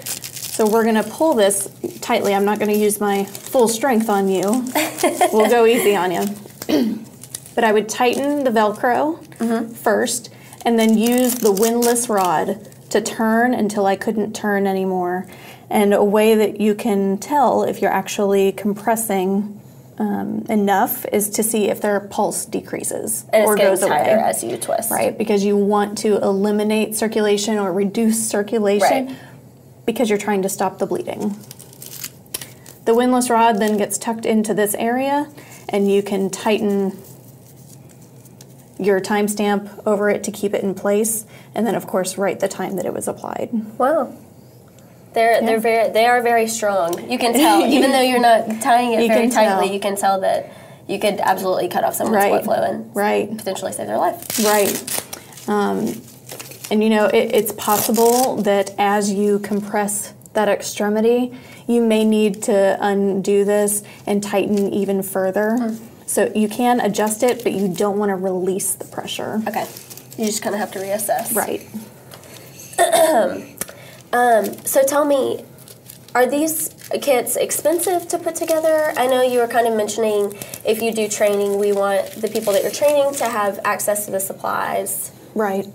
So 0.05 0.69
we're 0.69 0.83
going 0.83 0.97
to 0.97 1.05
pull 1.05 1.35
this 1.35 1.71
tightly. 2.00 2.35
I'm 2.35 2.45
not 2.45 2.59
going 2.59 2.71
to 2.71 2.77
use 2.77 3.00
my 3.00 3.25
full 3.25 3.67
strength 3.67 4.11
on 4.11 4.29
you. 4.29 4.43
we'll 5.33 5.49
go 5.49 5.65
easy 5.65 5.97
on 5.97 6.12
you. 6.12 7.05
but 7.61 7.67
I 7.67 7.73
would 7.73 7.90
tighten 7.90 8.45
the 8.45 8.50
Velcro 8.50 9.76
first, 9.76 10.31
and 10.64 10.79
then 10.79 10.97
use 10.97 11.35
the 11.35 11.52
windlass 11.52 12.09
rod 12.09 12.67
to 12.88 13.02
turn 13.02 13.52
until 13.52 13.85
I 13.85 13.97
couldn't 13.97 14.35
turn 14.35 14.67
anymore. 14.67 15.26
And 15.69 15.93
a 15.93 16.02
way 16.02 16.35
that 16.37 16.59
you 16.59 16.75
can 16.75 17.19
tell 17.19 17.62
if 17.64 17.83
you're 17.83 17.93
actually 17.93 18.52
compressing 18.52 19.61
um, 19.99 20.47
enough 20.49 21.05
is 21.12 21.29
to 21.29 21.43
see 21.43 21.69
if 21.69 21.83
their 21.83 22.00
pulse 22.00 22.47
decreases 22.47 23.26
And 23.31 23.45
or 23.45 23.57
goes 23.57 23.83
away. 23.83 24.09
as 24.09 24.43
you 24.43 24.57
twist. 24.57 24.90
Right, 24.90 25.19
because 25.19 25.45
you 25.45 25.55
want 25.59 25.99
to 25.99 26.17
eliminate 26.17 26.95
circulation 26.97 27.59
or 27.59 27.75
reduce 27.75 28.26
circulation 28.26 29.09
Right. 29.09 29.17
because 29.85 30.09
you're 30.09 30.19
trying 30.19 30.40
to 30.40 30.49
stop 30.49 30.79
the 30.79 30.87
bleeding. 30.87 31.37
The 32.87 32.95
windlass 32.95 33.29
rod 33.29 33.59
then 33.59 33.76
gets 33.76 33.99
tucked 33.99 34.25
into 34.25 34.55
this 34.55 34.75
area, 34.76 35.29
and 35.69 35.93
you 35.93 36.02
can 36.02 36.31
tighten 36.31 36.97
your 38.81 39.01
timestamp 39.01 39.83
over 39.87 40.09
it 40.11 40.25
to 40.25 40.33
keep 40.33 40.55
it 40.55 40.63
in 40.63 40.75
place, 40.75 41.25
and 41.55 41.67
then, 41.67 41.75
of 41.75 41.87
course, 41.87 42.17
write 42.19 42.41
the 42.41 42.49
time 42.49 42.77
that 42.77 42.87
it 42.87 42.93
was 42.95 43.07
applied. 43.09 43.51
Wow. 43.79 44.15
They're 45.13 45.41
they're 45.45 45.59
very 45.59 45.91
they 45.91 46.07
are 46.07 46.23
very 46.23 46.47
strong. 46.47 47.11
You 47.11 47.19
can 47.19 47.33
tell, 47.45 47.65
even 47.67 47.91
though 47.91 48.01
you're 48.01 48.21
not 48.21 48.61
tying 48.63 48.93
it 48.93 49.03
You 49.03 49.09
very 49.09 49.29
tightly, 49.29 49.67
tell. 49.67 49.75
you 49.75 49.81
can 49.81 49.97
tell 49.97 50.21
that 50.21 50.53
you 50.87 50.99
could 51.01 51.19
absolutely 51.21 51.69
cut 51.69 51.83
off 51.85 51.95
someone's 51.95 52.17
Right. 52.17 52.29
blood 52.31 52.45
flow 52.45 52.63
and 52.63 52.95
Right. 52.95 53.37
potentially 53.37 53.73
save 53.73 53.87
their 53.89 53.99
life. 53.99 54.39
Right. 54.45 55.03
Um, 55.49 56.01
and 56.71 56.83
you 56.85 56.91
know, 56.91 57.07
it, 57.07 57.35
it's 57.35 57.53
possible 57.53 58.37
that 58.43 58.73
as 58.79 59.13
you 59.13 59.41
compress 59.41 60.15
that 60.35 60.49
extremity, 60.49 61.33
you 61.67 61.81
may 61.83 62.05
need 62.05 62.41
to 62.45 62.79
undo 62.81 63.45
this 63.45 63.83
and 64.07 64.23
tighten 64.23 64.73
even 64.73 65.03
further. 65.03 65.77
So 66.11 66.29
you 66.35 66.49
can 66.49 66.81
adjust 66.81 67.23
it, 67.23 67.45
but 67.45 67.52
you 67.52 67.69
don't 67.69 67.97
want 67.97 68.09
to 68.09 68.17
release 68.17 68.75
the 68.75 68.85
pressure. 68.85 69.40
Okay. 69.47 69.64
You 70.19 70.26
just 70.26 70.43
kind 70.43 70.57
of 70.57 70.61
have 70.61 70.73
to 70.73 70.81
reassess. 70.81 71.33
Right. 71.37 71.62
So 74.64 74.83
tell 74.85 75.05
me, 75.05 75.45
are 76.17 76.26
these 76.26 76.71
kits 77.00 77.37
expensive 77.37 78.09
to 78.09 78.19
put 78.19 78.35
together? 78.35 78.93
I 78.97 79.07
know 79.07 79.23
you 79.23 79.38
were 79.38 79.47
kind 79.47 79.69
of 79.69 79.75
mentioning 79.76 80.35
if 80.64 80.83
you 80.83 80.93
do 80.93 81.07
training, 81.09 81.59
we 81.61 81.71
want 81.73 82.11
the 82.21 82.26
people 82.26 82.52
that 82.55 82.62
you're 82.62 82.73
training 82.73 83.14
to 83.14 83.25
have 83.26 83.61
access 83.64 84.07
to 84.07 84.11
the 84.11 84.19
supplies. 84.19 85.12
Right. 85.37 85.67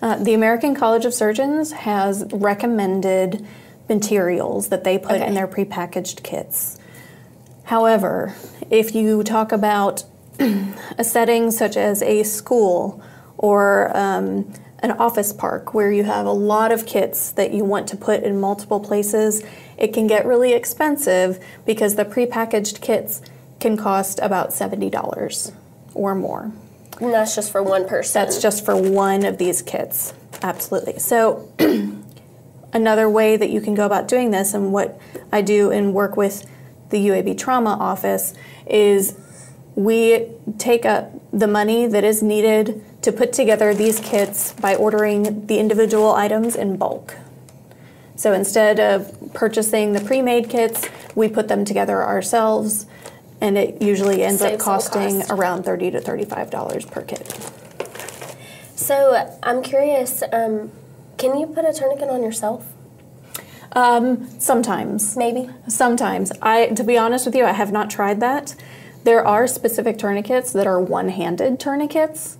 Uh, 0.00 0.16
the 0.16 0.32
American 0.32 0.74
College 0.74 1.04
of 1.04 1.12
Surgeons 1.12 1.72
has 1.72 2.24
recommended 2.32 3.46
materials 3.90 4.68
that 4.70 4.84
they 4.84 4.96
put 4.96 5.16
Okay. 5.16 5.26
in 5.26 5.34
their 5.34 5.46
prepackaged 5.46 6.22
kits. 6.22 6.78
However, 7.72 8.34
if 8.68 8.94
you 8.94 9.22
talk 9.22 9.50
about 9.50 10.04
a 10.38 11.02
setting 11.02 11.50
such 11.50 11.74
as 11.74 12.02
a 12.02 12.22
school 12.22 13.02
or 13.38 13.96
um, 13.96 14.52
an 14.80 14.90
office 14.90 15.32
park 15.32 15.72
where 15.72 15.90
you 15.90 16.04
have 16.04 16.26
a 16.26 16.32
lot 16.32 16.70
of 16.70 16.84
kits 16.84 17.30
that 17.30 17.54
you 17.54 17.64
want 17.64 17.88
to 17.88 17.96
put 17.96 18.24
in 18.24 18.38
multiple 18.38 18.78
places, 18.78 19.42
it 19.78 19.94
can 19.94 20.06
get 20.06 20.26
really 20.26 20.52
expensive 20.52 21.42
because 21.64 21.94
the 21.94 22.04
prepackaged 22.04 22.82
kits 22.82 23.22
can 23.58 23.78
cost 23.78 24.18
about 24.20 24.50
$70 24.50 25.54
or 25.94 26.14
more. 26.14 26.52
And 27.00 27.10
that's 27.10 27.34
just 27.34 27.50
for 27.50 27.62
one 27.62 27.88
person. 27.88 28.20
That's 28.20 28.42
just 28.42 28.66
for 28.66 28.76
one 28.76 29.24
of 29.24 29.38
these 29.38 29.62
kits. 29.62 30.12
Absolutely. 30.42 30.98
So, 30.98 31.50
another 32.74 33.08
way 33.08 33.38
that 33.38 33.48
you 33.48 33.62
can 33.62 33.74
go 33.74 33.86
about 33.86 34.08
doing 34.08 34.30
this, 34.30 34.52
and 34.52 34.74
what 34.74 35.00
I 35.32 35.40
do 35.40 35.70
and 35.70 35.94
work 35.94 36.18
with 36.18 36.46
the 36.92 37.08
UAB 37.08 37.36
trauma 37.36 37.70
office, 37.70 38.34
is 38.66 39.18
we 39.74 40.28
take 40.58 40.84
up 40.84 41.10
the 41.32 41.48
money 41.48 41.86
that 41.88 42.04
is 42.04 42.22
needed 42.22 42.84
to 43.02 43.10
put 43.10 43.32
together 43.32 43.74
these 43.74 43.98
kits 43.98 44.52
by 44.52 44.76
ordering 44.76 45.46
the 45.46 45.58
individual 45.58 46.12
items 46.12 46.54
in 46.54 46.76
bulk. 46.76 47.16
So 48.14 48.32
instead 48.32 48.78
of 48.78 49.32
purchasing 49.34 49.94
the 49.94 50.00
pre-made 50.00 50.48
kits, 50.48 50.88
we 51.16 51.28
put 51.28 51.48
them 51.48 51.64
together 51.64 52.02
ourselves, 52.04 52.86
and 53.40 53.58
it 53.58 53.82
usually 53.82 54.22
ends 54.22 54.42
up 54.42 54.50
Saves 54.52 54.62
costing 54.62 55.20
cost. 55.20 55.30
around 55.32 55.64
30 55.64 55.90
to 55.92 56.00
thirty-five 56.00 56.50
dollars 56.50 56.84
per 56.84 57.02
kit. 57.02 57.26
So 58.76 59.36
I'm 59.42 59.62
curious, 59.62 60.22
um, 60.32 60.70
can 61.16 61.36
you 61.38 61.46
put 61.46 61.64
a 61.64 61.72
tourniquet 61.72 62.08
on 62.10 62.22
yourself? 62.22 62.71
Sometimes, 64.38 65.16
Maybe. 65.16 65.48
sometimes. 65.68 66.32
I, 66.42 66.66
to 66.68 66.84
be 66.84 66.98
honest 66.98 67.26
with 67.26 67.34
you, 67.34 67.44
I 67.44 67.52
have 67.52 67.72
not 67.72 67.90
tried 67.90 68.20
that. 68.20 68.54
There 69.04 69.26
are 69.26 69.46
specific 69.46 69.98
tourniquets 69.98 70.52
that 70.52 70.66
are 70.66 70.80
one-handed 70.80 71.58
tourniquets, 71.58 72.38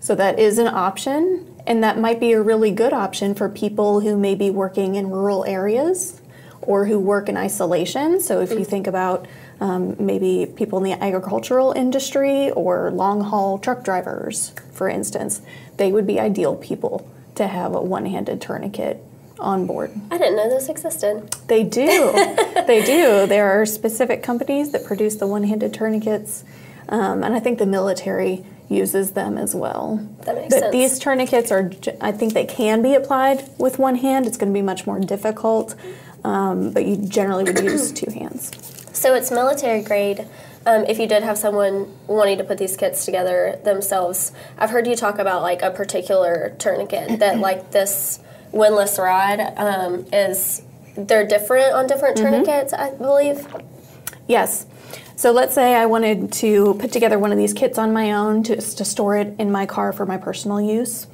so 0.00 0.14
that 0.14 0.38
is 0.38 0.58
an 0.58 0.68
option, 0.68 1.54
and 1.66 1.82
that 1.82 1.98
might 1.98 2.20
be 2.20 2.32
a 2.32 2.42
really 2.42 2.70
good 2.70 2.92
option 2.92 3.34
for 3.34 3.48
people 3.48 4.00
who 4.00 4.16
may 4.16 4.34
be 4.34 4.50
working 4.50 4.94
in 4.94 5.10
rural 5.10 5.44
areas 5.46 6.20
or 6.62 6.86
who 6.86 6.98
work 6.98 7.28
in 7.28 7.36
isolation. 7.36 8.20
So 8.20 8.40
if 8.40 8.50
you 8.50 8.64
think 8.64 8.86
about 8.86 9.26
um, 9.60 9.96
maybe 9.98 10.46
people 10.54 10.78
in 10.78 10.84
the 10.84 10.92
agricultural 10.92 11.72
industry 11.72 12.50
or 12.50 12.90
long-haul 12.90 13.58
truck 13.58 13.84
drivers, 13.84 14.52
for 14.72 14.88
instance, 14.88 15.42
they 15.76 15.90
would 15.92 16.06
be 16.06 16.20
ideal 16.20 16.56
people 16.56 17.10
to 17.34 17.48
have 17.48 17.74
a 17.74 17.82
one-handed 17.82 18.40
tourniquet 18.40 19.02
on 19.38 19.66
board. 19.66 19.90
I 20.10 20.18
didn't 20.18 20.36
know 20.36 20.48
those 20.48 20.68
existed. 20.68 21.30
They 21.48 21.64
do. 21.64 22.12
they 22.66 22.84
do. 22.84 23.26
There 23.26 23.60
are 23.60 23.66
specific 23.66 24.22
companies 24.22 24.72
that 24.72 24.84
produce 24.84 25.16
the 25.16 25.26
one-handed 25.26 25.74
tourniquets, 25.74 26.44
um, 26.88 27.22
and 27.22 27.34
I 27.34 27.40
think 27.40 27.58
the 27.58 27.66
military 27.66 28.44
uses 28.68 29.12
them 29.12 29.36
as 29.36 29.54
well. 29.54 30.06
That 30.22 30.36
makes 30.36 30.54
but 30.54 30.60
sense. 30.60 30.72
these 30.72 30.98
tourniquets 30.98 31.52
are. 31.52 31.70
I 32.00 32.12
think 32.12 32.32
they 32.32 32.46
can 32.46 32.82
be 32.82 32.94
applied 32.94 33.48
with 33.58 33.78
one 33.78 33.96
hand. 33.96 34.26
It's 34.26 34.36
going 34.36 34.52
to 34.52 34.56
be 34.56 34.62
much 34.62 34.86
more 34.86 35.00
difficult, 35.00 35.74
um, 36.24 36.72
but 36.72 36.86
you 36.86 36.96
generally 36.96 37.44
would 37.44 37.62
use 37.62 37.92
two 37.92 38.10
hands. 38.10 38.50
So 38.92 39.14
it's 39.14 39.30
military 39.30 39.82
grade. 39.82 40.26
Um, 40.66 40.86
if 40.88 40.98
you 40.98 41.06
did 41.06 41.22
have 41.22 41.36
someone 41.36 41.94
wanting 42.06 42.38
to 42.38 42.44
put 42.44 42.56
these 42.56 42.74
kits 42.74 43.04
together 43.04 43.60
themselves, 43.64 44.32
I've 44.56 44.70
heard 44.70 44.86
you 44.86 44.96
talk 44.96 45.18
about 45.18 45.42
like 45.42 45.60
a 45.60 45.70
particular 45.70 46.54
tourniquet 46.58 47.18
that 47.18 47.38
like 47.38 47.70
this 47.70 48.20
windlass 48.54 48.98
rod 48.98 49.40
um, 49.56 50.06
is. 50.12 50.62
They're 50.96 51.26
different 51.26 51.72
on 51.72 51.88
different 51.88 52.16
tourniquets, 52.16 52.72
I 52.72 52.90
believe. 52.90 53.48
Yes. 54.28 54.66
So 55.16 55.32
let's 55.32 55.54
say 55.54 55.74
I 55.74 55.86
wanted 55.86 56.32
to 56.34 56.74
put 56.74 56.92
together 56.92 57.18
one 57.18 57.32
of 57.32 57.38
these 57.38 57.52
kits 57.52 57.78
on 57.78 57.92
my 57.92 58.12
own 58.12 58.42
to, 58.44 58.56
to 58.56 58.84
store 58.84 59.16
it 59.16 59.34
in 59.38 59.50
my 59.50 59.66
car 59.66 59.92
for 59.92 60.06
my 60.06 60.16
personal 60.16 60.60
use. 60.60 61.06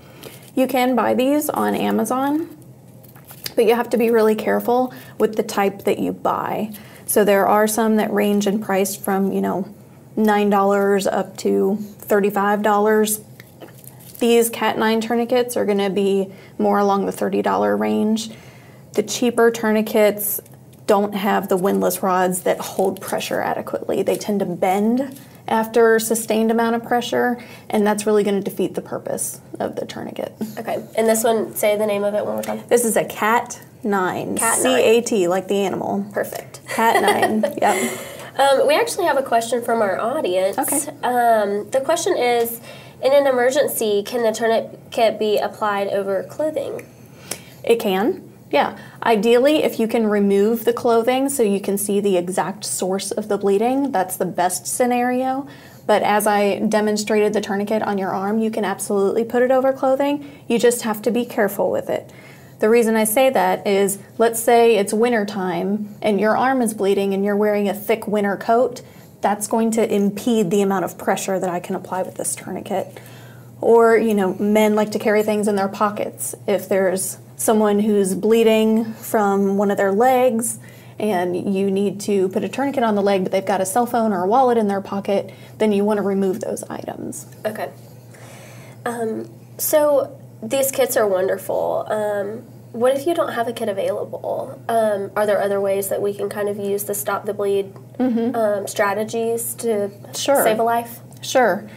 You 0.54 0.66
can 0.66 0.94
buy 0.96 1.14
these 1.14 1.48
on 1.48 1.74
Amazon, 1.74 2.56
but 3.56 3.64
you 3.64 3.74
have 3.74 3.90
to 3.90 3.96
be 3.96 4.10
really 4.10 4.34
careful 4.34 4.92
with 5.18 5.36
the 5.36 5.42
type 5.42 5.84
that 5.84 5.98
you 5.98 6.12
buy. 6.12 6.72
So 7.06 7.24
there 7.24 7.46
are 7.46 7.66
some 7.66 7.96
that 7.96 8.12
range 8.12 8.46
in 8.46 8.60
price 8.60 8.96
from, 8.96 9.32
you 9.32 9.40
know, 9.40 9.72
$9 10.16 11.12
up 11.12 11.36
to 11.38 11.78
$35. 11.80 13.24
These 14.20 14.50
Cat 14.50 14.78
9 14.78 15.00
tourniquets 15.00 15.56
are 15.56 15.64
going 15.64 15.78
to 15.78 15.90
be 15.90 16.30
more 16.58 16.78
along 16.78 17.06
the 17.06 17.12
$30 17.12 17.78
range. 17.78 18.30
The 18.92 19.02
cheaper 19.02 19.50
tourniquets 19.50 20.40
don't 20.86 21.14
have 21.14 21.48
the 21.48 21.56
windlass 21.56 22.02
rods 22.02 22.42
that 22.42 22.58
hold 22.58 23.00
pressure 23.00 23.40
adequately. 23.40 24.02
They 24.02 24.16
tend 24.16 24.40
to 24.40 24.46
bend 24.46 25.18
after 25.48 25.96
a 25.96 26.00
sustained 26.00 26.50
amount 26.50 26.76
of 26.76 26.84
pressure, 26.84 27.42
and 27.70 27.86
that's 27.86 28.06
really 28.06 28.22
going 28.22 28.42
to 28.42 28.50
defeat 28.50 28.74
the 28.74 28.82
purpose 28.82 29.40
of 29.58 29.76
the 29.76 29.86
tourniquet. 29.86 30.34
Okay, 30.58 30.84
and 30.96 31.08
this 31.08 31.24
one, 31.24 31.54
say 31.54 31.76
the 31.76 31.86
name 31.86 32.04
of 32.04 32.14
it 32.14 32.24
one 32.24 32.34
more 32.34 32.42
time. 32.42 32.62
This 32.68 32.84
is 32.84 32.96
a 32.96 33.04
Cat 33.04 33.60
9, 33.82 34.36
Cat 34.36 34.58
9. 34.62 34.62
C 34.62 34.82
A 34.82 35.00
T, 35.00 35.28
like 35.28 35.48
the 35.48 35.56
animal. 35.56 36.06
Perfect. 36.12 36.60
Cat 36.68 37.02
9, 37.02 37.54
yep. 37.60 38.00
Um, 38.38 38.66
we 38.66 38.74
actually 38.74 39.06
have 39.06 39.16
a 39.16 39.22
question 39.22 39.62
from 39.62 39.82
our 39.82 39.98
audience. 40.00 40.58
Okay. 40.58 40.78
Um, 41.02 41.68
the 41.70 41.80
question 41.84 42.16
is 42.16 42.60
In 43.02 43.12
an 43.14 43.26
emergency, 43.26 44.02
can 44.02 44.22
the 44.22 44.32
tourniquet 44.32 45.18
be 45.18 45.38
applied 45.38 45.88
over 45.88 46.22
clothing? 46.24 46.86
It 47.64 47.76
can. 47.80 48.30
Yeah. 48.50 48.76
Ideally, 49.02 49.62
if 49.62 49.78
you 49.78 49.88
can 49.88 50.06
remove 50.06 50.64
the 50.64 50.72
clothing 50.72 51.28
so 51.28 51.42
you 51.42 51.60
can 51.60 51.78
see 51.78 52.00
the 52.00 52.16
exact 52.16 52.64
source 52.64 53.10
of 53.10 53.28
the 53.28 53.38
bleeding, 53.38 53.92
that's 53.92 54.16
the 54.16 54.26
best 54.26 54.66
scenario. 54.66 55.48
But 55.86 56.02
as 56.02 56.26
I 56.26 56.58
demonstrated 56.58 57.32
the 57.32 57.40
tourniquet 57.40 57.82
on 57.82 57.96
your 57.96 58.10
arm, 58.10 58.38
you 58.38 58.50
can 58.50 58.64
absolutely 58.64 59.24
put 59.24 59.42
it 59.42 59.50
over 59.50 59.72
clothing. 59.72 60.44
You 60.46 60.58
just 60.58 60.82
have 60.82 61.00
to 61.02 61.10
be 61.10 61.24
careful 61.24 61.70
with 61.70 61.88
it. 61.88 62.12
The 62.58 62.68
reason 62.68 62.96
I 62.96 63.04
say 63.04 63.30
that 63.30 63.66
is 63.66 63.98
let's 64.18 64.38
say 64.38 64.76
it's 64.76 64.92
winter 64.92 65.24
time 65.24 65.96
and 66.02 66.20
your 66.20 66.36
arm 66.36 66.60
is 66.60 66.74
bleeding 66.74 67.14
and 67.14 67.24
you're 67.24 67.36
wearing 67.36 67.68
a 67.68 67.74
thick 67.74 68.06
winter 68.06 68.36
coat, 68.36 68.82
that's 69.20 69.46
going 69.46 69.70
to 69.72 69.94
impede 69.94 70.50
the 70.50 70.62
amount 70.62 70.84
of 70.84 70.96
pressure 70.96 71.38
that 71.38 71.50
I 71.50 71.60
can 71.60 71.74
apply 71.74 72.02
with 72.02 72.14
this 72.14 72.34
tourniquet. 72.34 72.98
Or, 73.60 73.96
you 73.96 74.14
know, 74.14 74.34
men 74.34 74.74
like 74.74 74.92
to 74.92 74.98
carry 74.98 75.22
things 75.22 75.46
in 75.46 75.56
their 75.56 75.68
pockets. 75.68 76.34
If 76.46 76.68
there's 76.68 77.18
someone 77.36 77.80
who's 77.80 78.14
bleeding 78.14 78.92
from 78.94 79.56
one 79.56 79.70
of 79.70 79.76
their 79.76 79.92
legs 79.92 80.58
and 80.98 81.54
you 81.54 81.70
need 81.70 82.00
to 82.02 82.28
put 82.28 82.44
a 82.44 82.48
tourniquet 82.48 82.82
on 82.82 82.94
the 82.94 83.02
leg, 83.02 83.22
but 83.22 83.32
they've 83.32 83.44
got 83.44 83.60
a 83.60 83.66
cell 83.66 83.86
phone 83.86 84.12
or 84.12 84.24
a 84.24 84.26
wallet 84.26 84.58
in 84.58 84.68
their 84.68 84.80
pocket, 84.80 85.32
then 85.58 85.72
you 85.72 85.84
want 85.84 85.98
to 85.98 86.02
remove 86.02 86.40
those 86.40 86.62
items. 86.64 87.26
Okay. 87.44 87.70
Um, 88.84 89.30
so 89.58 90.18
these 90.42 90.70
kits 90.70 90.96
are 90.96 91.06
wonderful. 91.06 91.86
Um, 91.88 92.44
what 92.72 92.96
if 92.96 93.06
you 93.06 93.14
don't 93.14 93.32
have 93.32 93.48
a 93.48 93.52
kit 93.52 93.68
available? 93.68 94.60
Um, 94.68 95.10
are 95.16 95.26
there 95.26 95.40
other 95.40 95.60
ways 95.60 95.88
that 95.88 96.00
we 96.00 96.14
can 96.14 96.28
kind 96.28 96.48
of 96.48 96.56
use 96.58 96.84
the 96.84 96.94
stop 96.94 97.24
the 97.26 97.34
bleed 97.34 97.74
um, 97.98 98.66
strategies 98.66 99.54
to 99.54 99.66
Mm-hmm. 99.66 100.12
Sure. 100.12 100.42
save 100.44 100.58
a 100.58 100.62
life? 100.62 101.00
Sure. 101.22 101.68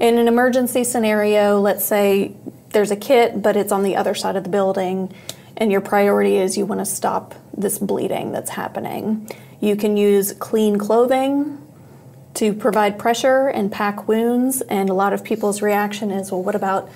In 0.00 0.18
an 0.18 0.26
emergency 0.28 0.84
scenario, 0.84 1.60
let's 1.60 1.84
say 1.84 2.34
there's 2.70 2.90
a 2.90 2.96
kit, 2.96 3.40
but 3.42 3.56
it's 3.56 3.70
on 3.72 3.82
the 3.82 3.94
other 3.96 4.14
side 4.14 4.34
of 4.36 4.42
the 4.44 4.50
building, 4.50 5.14
and 5.56 5.70
your 5.70 5.80
priority 5.80 6.36
is 6.36 6.56
you 6.56 6.66
want 6.66 6.80
to 6.80 6.86
stop 6.86 7.34
this 7.56 7.78
bleeding 7.78 8.32
that's 8.32 8.50
happening. 8.50 9.28
You 9.60 9.76
can 9.76 9.96
use 9.96 10.32
clean 10.32 10.76
clothing 10.78 11.58
to 12.34 12.52
provide 12.54 12.98
pressure 12.98 13.48
and 13.48 13.70
pack 13.70 14.08
wounds, 14.08 14.62
and 14.62 14.88
a 14.90 14.94
lot 14.94 15.12
of 15.12 15.22
people's 15.22 15.62
reaction 15.62 16.10
is, 16.10 16.32
well, 16.32 16.42
what 16.42 16.54
about 16.54 16.88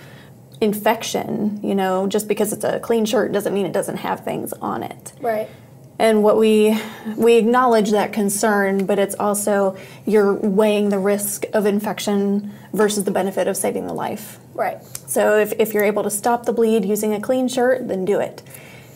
infection? 0.60 1.60
You 1.62 1.74
know, 1.74 2.06
just 2.06 2.28
because 2.28 2.52
it's 2.52 2.64
a 2.64 2.80
clean 2.80 3.04
shirt 3.04 3.32
doesn't 3.32 3.52
mean 3.52 3.66
it 3.66 3.72
doesn't 3.72 3.98
have 3.98 4.24
things 4.24 4.52
on 4.54 4.82
it. 4.82 5.12
Right. 5.20 5.48
And 5.98 6.22
what 6.22 6.36
we 6.36 6.78
we 7.16 7.36
acknowledge 7.36 7.90
that 7.90 8.12
concern, 8.12 8.84
but 8.84 8.98
it's 8.98 9.14
also 9.14 9.76
you're 10.04 10.34
weighing 10.34 10.90
the 10.90 10.98
risk 10.98 11.44
of 11.54 11.64
infection 11.64 12.52
versus 12.72 13.04
the 13.04 13.10
benefit 13.10 13.48
of 13.48 13.56
saving 13.56 13.86
the 13.86 13.94
life. 13.94 14.38
Right. 14.54 14.82
So 15.06 15.38
if, 15.38 15.52
if 15.58 15.72
you're 15.72 15.84
able 15.84 16.02
to 16.02 16.10
stop 16.10 16.44
the 16.44 16.52
bleed 16.52 16.84
using 16.84 17.14
a 17.14 17.20
clean 17.20 17.48
shirt, 17.48 17.88
then 17.88 18.04
do 18.04 18.20
it. 18.20 18.42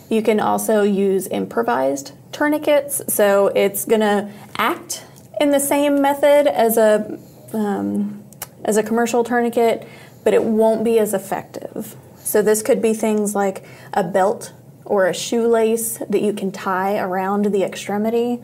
You 0.09 0.21
can 0.21 0.39
also 0.39 0.83
use 0.83 1.27
improvised 1.27 2.11
tourniquets. 2.31 3.01
So 3.13 3.47
it's 3.47 3.85
gonna 3.85 4.31
act 4.57 5.03
in 5.39 5.51
the 5.51 5.59
same 5.59 6.01
method 6.01 6.47
as 6.47 6.77
a 6.77 7.17
um, 7.53 8.23
as 8.63 8.77
a 8.77 8.83
commercial 8.83 9.23
tourniquet, 9.23 9.87
but 10.23 10.33
it 10.33 10.43
won't 10.43 10.83
be 10.83 10.99
as 10.99 11.13
effective. 11.13 11.95
So 12.17 12.41
this 12.41 12.61
could 12.61 12.81
be 12.81 12.93
things 12.93 13.35
like 13.35 13.63
a 13.93 14.03
belt 14.03 14.53
or 14.85 15.07
a 15.07 15.13
shoelace 15.13 15.97
that 16.09 16.21
you 16.21 16.33
can 16.33 16.51
tie 16.51 16.97
around 16.97 17.45
the 17.45 17.63
extremity. 17.63 18.41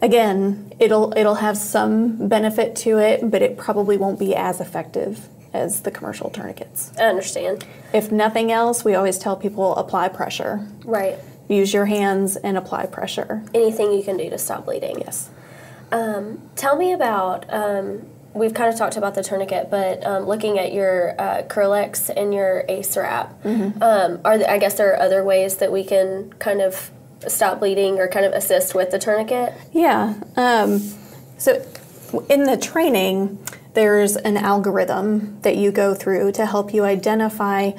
Again, 0.00 0.72
it'll 0.78 1.12
it'll 1.16 1.36
have 1.36 1.56
some 1.56 2.28
benefit 2.28 2.76
to 2.76 2.98
it, 2.98 3.30
but 3.30 3.42
it 3.42 3.56
probably 3.56 3.96
won't 3.96 4.18
be 4.18 4.34
as 4.34 4.60
effective 4.60 5.28
as 5.52 5.80
the 5.82 5.90
commercial 5.90 6.30
tourniquets. 6.30 6.92
I 6.98 7.04
understand. 7.04 7.66
If 7.92 8.12
nothing 8.12 8.52
else, 8.52 8.84
we 8.84 8.94
always 8.94 9.18
tell 9.18 9.36
people 9.36 9.74
apply 9.76 10.08
pressure. 10.08 10.66
Right. 10.84 11.18
Use 11.48 11.72
your 11.72 11.86
hands 11.86 12.36
and 12.36 12.56
apply 12.56 12.86
pressure. 12.86 13.42
Anything 13.54 13.92
you 13.92 14.02
can 14.02 14.16
do 14.16 14.28
to 14.30 14.38
stop 14.38 14.66
bleeding. 14.66 15.00
Yes. 15.00 15.30
Um, 15.90 16.42
tell 16.54 16.76
me 16.76 16.92
about. 16.92 17.46
Um, 17.52 18.06
we've 18.34 18.54
kind 18.54 18.72
of 18.72 18.78
talked 18.78 18.96
about 18.96 19.14
the 19.14 19.22
tourniquet, 19.22 19.68
but 19.70 20.04
um, 20.06 20.26
looking 20.26 20.58
at 20.58 20.72
your 20.72 21.14
uh, 21.20 21.42
Kerlix 21.42 22.10
and 22.14 22.32
your 22.32 22.64
Ace 22.68 22.96
wrap, 22.96 23.44
um, 23.82 24.20
are 24.24 24.38
there, 24.38 24.50
I 24.50 24.58
guess 24.58 24.74
there 24.74 24.92
are 24.92 25.00
other 25.00 25.24
ways 25.24 25.56
that 25.56 25.72
we 25.72 25.84
can 25.84 26.32
kind 26.38 26.60
of 26.60 26.90
stop 27.26 27.58
bleeding 27.58 27.98
or 27.98 28.08
kind 28.08 28.24
of 28.24 28.32
assist 28.32 28.74
with 28.74 28.90
the 28.90 28.98
tourniquet. 28.98 29.52
Yeah. 29.72 30.14
Um, 30.36 30.80
so 31.36 31.64
in 32.28 32.44
the 32.44 32.56
training, 32.56 33.38
there's 33.74 34.16
an 34.16 34.36
algorithm 34.36 35.40
that 35.42 35.56
you 35.56 35.70
go 35.70 35.94
through 35.94 36.32
to 36.32 36.46
help 36.46 36.72
you 36.72 36.84
identify. 36.84 37.72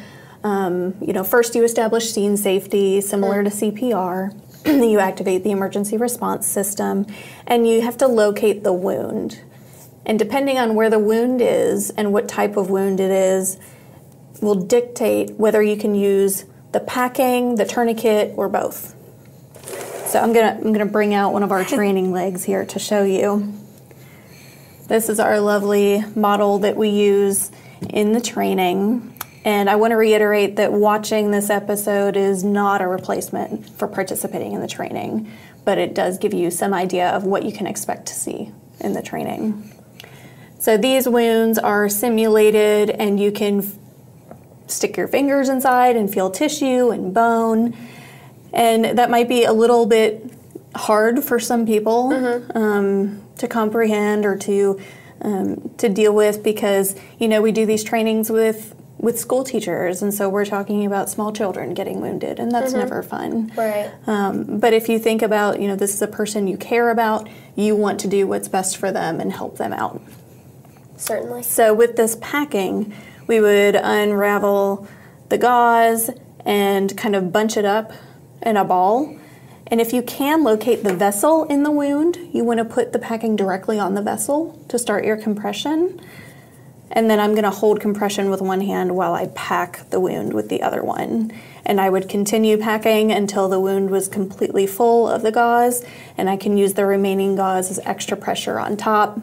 Um, 0.43 0.95
you 1.01 1.13
know, 1.13 1.23
first 1.23 1.55
you 1.55 1.63
establish 1.63 2.11
scene 2.11 2.37
safety, 2.37 3.01
similar 3.01 3.43
to 3.43 3.49
CPR. 3.49 4.33
Then 4.63 4.83
you 4.89 4.99
activate 4.99 5.43
the 5.43 5.51
emergency 5.51 5.97
response 5.97 6.45
system, 6.45 7.05
and 7.47 7.67
you 7.67 7.81
have 7.81 7.97
to 7.97 8.07
locate 8.07 8.63
the 8.63 8.73
wound. 8.73 9.41
And 10.05 10.17
depending 10.17 10.57
on 10.57 10.75
where 10.75 10.89
the 10.89 10.99
wound 10.99 11.41
is 11.41 11.89
and 11.91 12.11
what 12.13 12.27
type 12.27 12.57
of 12.57 12.69
wound 12.69 12.99
it 12.99 13.11
is, 13.11 13.57
will 14.41 14.55
dictate 14.55 15.31
whether 15.31 15.61
you 15.61 15.77
can 15.77 15.95
use 15.95 16.45
the 16.71 16.79
packing, 16.79 17.55
the 17.55 17.65
tourniquet, 17.65 18.33
or 18.37 18.47
both. 18.49 18.95
So 20.07 20.19
I'm 20.19 20.33
gonna 20.33 20.57
I'm 20.59 20.71
gonna 20.71 20.85
bring 20.85 21.13
out 21.13 21.33
one 21.33 21.43
of 21.43 21.51
our 21.51 21.63
training 21.75 22.11
legs 22.11 22.43
here 22.43 22.65
to 22.65 22.79
show 22.79 23.03
you. 23.03 23.53
This 24.87 25.09
is 25.09 25.19
our 25.19 25.39
lovely 25.39 26.03
model 26.15 26.59
that 26.59 26.75
we 26.75 26.89
use 26.89 27.51
in 27.91 28.13
the 28.13 28.21
training. 28.21 29.15
And 29.45 29.69
I 29.69 29.75
want 29.77 29.91
to 29.91 29.95
reiterate 29.95 30.57
that 30.57 30.73
watching 30.73 31.31
this 31.31 31.49
episode 31.49 32.17
is 32.17 32.43
not 32.43 32.81
a 32.81 32.87
replacement 32.87 33.69
for 33.69 33.87
participating 33.87 34.53
in 34.53 34.61
the 34.61 34.67
training, 34.67 35.31
but 35.63 35.77
it 35.77 35.93
does 35.93 36.17
give 36.17 36.33
you 36.33 36.51
some 36.51 36.73
idea 36.73 37.09
of 37.09 37.23
what 37.23 37.43
you 37.43 37.51
can 37.51 37.67
expect 37.67 38.07
to 38.07 38.13
see 38.13 38.51
in 38.79 38.93
the 38.93 39.01
training. 39.01 39.71
So 40.59 40.77
these 40.77 41.07
wounds 41.07 41.57
are 41.57 41.89
simulated, 41.89 42.89
and 42.89 43.19
you 43.19 43.31
can 43.31 43.59
f- 43.59 43.75
stick 44.67 44.97
your 44.97 45.07
fingers 45.07 45.49
inside 45.49 45.95
and 45.95 46.13
feel 46.13 46.29
tissue 46.29 46.91
and 46.91 47.13
bone. 47.13 47.75
And 48.51 48.97
that 48.97 49.09
might 49.09 49.29
be 49.29 49.45
a 49.45 49.53
little 49.53 49.85
bit 49.85 50.31
hard 50.75 51.23
for 51.23 51.39
some 51.39 51.65
people 51.65 52.11
um, 52.55 53.23
to 53.37 53.47
comprehend 53.47 54.25
or 54.25 54.37
to 54.37 54.79
um, 55.21 55.69
to 55.77 55.89
deal 55.89 56.13
with 56.13 56.43
because 56.43 56.95
you 57.19 57.27
know 57.27 57.41
we 57.41 57.51
do 57.51 57.65
these 57.65 57.83
trainings 57.83 58.29
with 58.29 58.75
with 58.97 59.17
school 59.17 59.45
teachers, 59.45 60.01
and 60.01 60.13
so 60.13 60.27
we're 60.27 60.45
talking 60.45 60.85
about 60.85 61.09
small 61.09 61.31
children 61.31 61.73
getting 61.73 62.01
wounded, 62.01 62.37
and 62.37 62.51
that's 62.51 62.73
never 62.73 63.01
fun. 63.01 63.49
Right. 63.55 63.89
Um, 64.07 64.59
but 64.59 64.73
if 64.73 64.89
you 64.89 64.99
think 64.99 65.21
about, 65.21 65.61
you 65.61 65.69
know, 65.69 65.77
this 65.77 65.93
is 65.93 66.01
a 66.01 66.07
person 66.07 66.49
you 66.49 66.57
care 66.57 66.89
about, 66.89 67.29
you 67.55 67.77
want 67.77 68.01
to 68.01 68.09
do 68.09 68.27
what's 68.27 68.49
best 68.49 68.75
for 68.75 68.91
them 68.91 69.21
and 69.21 69.31
help 69.31 69.57
them 69.57 69.71
out. 69.71 70.01
Certainly. 70.99 71.43
So 71.43 71.73
with 71.73 71.95
this 71.95 72.17
packing, 72.21 72.93
we 73.25 73.39
would 73.39 73.75
unravel 73.75 74.87
the 75.29 75.37
gauze 75.37 76.09
and 76.45 76.95
kind 76.97 77.15
of 77.15 77.31
bunch 77.31 77.57
it 77.57 77.65
up 77.65 77.93
in 78.41 78.57
a 78.57 78.65
ball. 78.65 79.17
And 79.67 79.79
if 79.79 79.93
you 79.93 80.01
can 80.01 80.43
locate 80.43 80.83
the 80.83 80.93
vessel 80.93 81.45
in 81.45 81.63
the 81.63 81.71
wound, 81.71 82.17
you 82.33 82.43
want 82.43 82.57
to 82.57 82.65
put 82.65 82.91
the 82.91 82.99
packing 82.99 83.35
directly 83.35 83.79
on 83.79 83.93
the 83.93 84.01
vessel 84.01 84.59
to 84.67 84.77
start 84.77 85.05
your 85.05 85.15
compression. 85.15 86.01
And 86.91 87.09
then 87.09 87.19
I'm 87.19 87.31
going 87.31 87.43
to 87.43 87.51
hold 87.51 87.79
compression 87.79 88.29
with 88.29 88.41
one 88.41 88.61
hand 88.61 88.95
while 88.95 89.13
I 89.13 89.27
pack 89.35 89.89
the 89.91 89.99
wound 89.99 90.33
with 90.33 90.49
the 90.49 90.61
other 90.63 90.83
one. 90.83 91.31
And 91.65 91.79
I 91.79 91.89
would 91.89 92.09
continue 92.09 92.57
packing 92.57 93.11
until 93.11 93.47
the 93.47 93.59
wound 93.59 93.89
was 93.89 94.07
completely 94.07 94.65
full 94.65 95.07
of 95.07 95.21
the 95.21 95.31
gauze, 95.31 95.85
and 96.17 96.29
I 96.29 96.35
can 96.35 96.57
use 96.57 96.73
the 96.73 96.87
remaining 96.87 97.35
gauze 97.35 97.69
as 97.69 97.79
extra 97.85 98.17
pressure 98.17 98.59
on 98.59 98.75
top 98.75 99.21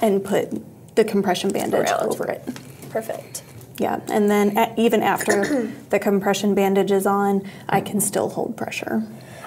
and 0.00 0.24
put 0.24 0.62
the 1.02 1.10
compression 1.10 1.50
bandage 1.50 1.88
Around. 1.90 2.10
over 2.12 2.24
it. 2.30 2.42
Perfect. 2.90 3.42
Yeah, 3.78 4.00
and 4.08 4.30
then 4.30 4.74
even 4.76 5.02
after 5.02 5.66
the 5.90 5.98
compression 5.98 6.54
bandage 6.54 6.90
is 6.90 7.06
on, 7.06 7.48
I 7.68 7.80
can 7.80 8.00
still 8.00 8.28
hold 8.28 8.56
pressure. 8.56 9.02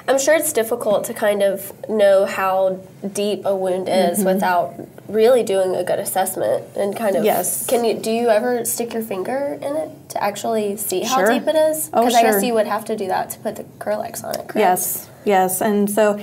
I'm 0.07 0.19
sure 0.19 0.33
it's 0.35 0.51
difficult 0.51 1.05
to 1.05 1.13
kind 1.13 1.41
of 1.43 1.71
know 1.87 2.25
how 2.25 2.81
deep 3.13 3.45
a 3.45 3.55
wound 3.55 3.87
is 3.87 4.17
Mm-hmm. 4.17 4.25
without 4.25 4.73
really 5.07 5.43
doing 5.43 5.75
a 5.75 5.83
good 5.83 5.99
assessment 5.99 6.65
and 6.75 6.95
kind 6.95 7.15
of 7.15 7.23
Yes. 7.23 7.67
Can 7.67 7.85
you 7.85 7.93
do 7.93 8.11
you 8.11 8.27
ever 8.29 8.65
stick 8.65 8.93
your 8.93 9.03
finger 9.03 9.57
in 9.61 9.75
it 9.77 9.89
to 10.09 10.21
actually 10.23 10.75
see 10.77 11.01
how 11.03 11.17
Sure. 11.17 11.27
deep 11.29 11.47
it 11.47 11.55
is? 11.55 11.89
Oh, 11.93 12.05
I 12.07 12.09
sure. 12.09 12.21
guess 12.21 12.43
you 12.43 12.53
would 12.55 12.67
have 12.67 12.83
to 12.85 12.95
do 12.97 13.07
that 13.07 13.29
to 13.31 13.39
put 13.39 13.55
the 13.55 13.63
Kerlix 13.79 14.23
on 14.23 14.31
it. 14.31 14.47
Correct? 14.49 14.55
Yes, 14.57 15.09
yes, 15.25 15.61
and 15.61 15.89
so, 15.89 16.19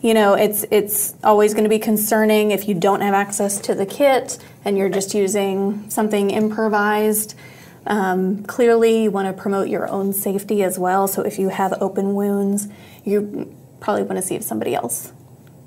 you 0.00 0.14
know, 0.14 0.34
it's 0.34 0.64
it's 0.70 1.14
always 1.24 1.52
going 1.52 1.64
to 1.64 1.70
be 1.70 1.80
concerning 1.80 2.52
if 2.52 2.66
you 2.68 2.74
don't 2.74 3.00
have 3.02 3.14
access 3.14 3.60
to 3.62 3.74
the 3.74 3.84
kit 3.84 4.38
and 4.68 4.76
you're 4.76 4.90
just 4.90 5.14
using 5.14 5.88
something 5.88 6.28
improvised. 6.28 7.34
Um, 7.86 8.42
clearly, 8.44 9.04
you 9.04 9.10
want 9.10 9.34
to 9.34 9.42
promote 9.42 9.68
your 9.68 9.88
own 9.88 10.12
safety 10.12 10.62
as 10.62 10.78
well. 10.78 11.08
So 11.08 11.22
if 11.22 11.38
you 11.38 11.48
have 11.48 11.72
open 11.80 12.14
wounds, 12.14 12.68
you 13.02 13.56
probably 13.80 14.02
want 14.02 14.16
to 14.16 14.22
see 14.22 14.34
if 14.34 14.42
somebody 14.42 14.74
else 14.74 15.14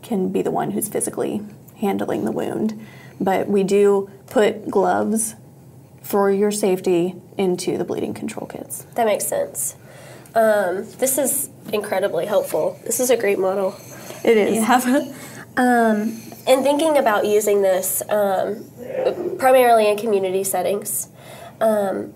can 0.04 0.30
be 0.30 0.44
the 0.44 0.52
one 0.52 0.70
who's 0.70 0.88
physically 0.88 1.42
handling 1.78 2.26
the 2.26 2.32
wound. 2.32 2.80
But 3.20 3.48
we 3.48 3.64
do 3.64 4.12
put 4.28 4.70
gloves 4.70 5.34
for 6.04 6.30
your 6.30 6.52
safety 6.52 7.16
into 7.40 7.80
the 7.80 7.84
bleeding 7.84 8.14
control 8.14 8.46
kits. 8.46 8.84
That 8.94 9.08
makes 9.08 9.26
sense. 9.26 9.78
Um, 10.36 10.86
this 11.00 11.18
is 11.18 11.50
incredibly 11.74 12.28
helpful. 12.28 12.80
This 12.86 13.00
is 13.00 13.10
a 13.10 13.18
great 13.18 13.40
model. 13.40 13.76
It 14.24 14.38
is. 14.38 14.58
Yeah. 14.58 15.12
um, 15.58 16.22
and 16.48 16.64
thinking 16.64 16.98
about 16.98 17.26
using 17.26 17.62
this 17.62 18.02
um, 18.10 18.66
primarily 19.38 19.90
in 19.90 19.98
community 19.98 20.44
settings, 20.44 21.10
um, 21.60 22.14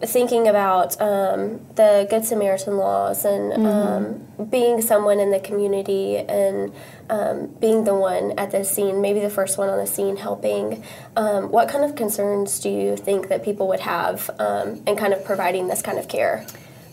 thinking 0.00 0.48
about 0.48 1.00
um, 1.00 1.60
the 1.74 2.06
Good 2.08 2.24
Samaritan 2.24 2.76
laws 2.76 3.24
and 3.24 3.52
um, 3.52 3.60
mm-hmm. 3.66 4.44
being 4.44 4.80
someone 4.80 5.20
in 5.20 5.30
the 5.30 5.40
community 5.40 6.16
and 6.16 6.72
um, 7.10 7.48
being 7.60 7.84
the 7.84 7.94
one 7.94 8.32
at 8.38 8.50
the 8.50 8.64
scene, 8.64 9.00
maybe 9.00 9.20
the 9.20 9.30
first 9.30 9.58
one 9.58 9.68
on 9.68 9.78
the 9.78 9.86
scene 9.86 10.16
helping, 10.16 10.82
um, 11.16 11.50
what 11.50 11.68
kind 11.68 11.84
of 11.84 11.94
concerns 11.96 12.58
do 12.60 12.70
you 12.70 12.96
think 12.96 13.28
that 13.28 13.44
people 13.44 13.68
would 13.68 13.80
have 13.80 14.30
um, 14.38 14.82
in 14.86 14.96
kind 14.96 15.12
of 15.12 15.24
providing 15.24 15.68
this 15.68 15.82
kind 15.82 15.98
of 15.98 16.08
care? 16.08 16.46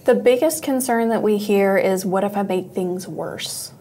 The 0.04 0.16
biggest 0.16 0.64
concern 0.64 1.10
that 1.10 1.22
we 1.22 1.38
hear 1.38 1.78
is 1.78 2.06
what 2.06 2.24
if 2.24 2.36
I 2.36 2.44
make 2.44 2.72
things 2.72 3.08
worse? 3.08 3.72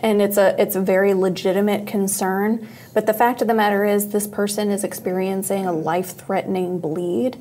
And 0.00 0.22
it's 0.22 0.38
a 0.38 0.60
it's 0.60 0.76
a 0.76 0.80
very 0.80 1.12
legitimate 1.12 1.86
concern, 1.86 2.66
but 2.94 3.06
the 3.06 3.12
fact 3.12 3.42
of 3.42 3.48
the 3.48 3.54
matter 3.54 3.84
is 3.84 4.08
this 4.08 4.26
person 4.26 4.70
is 4.70 4.82
experiencing 4.82 5.66
a 5.66 5.72
life-threatening 5.72 6.80
bleed 6.80 7.36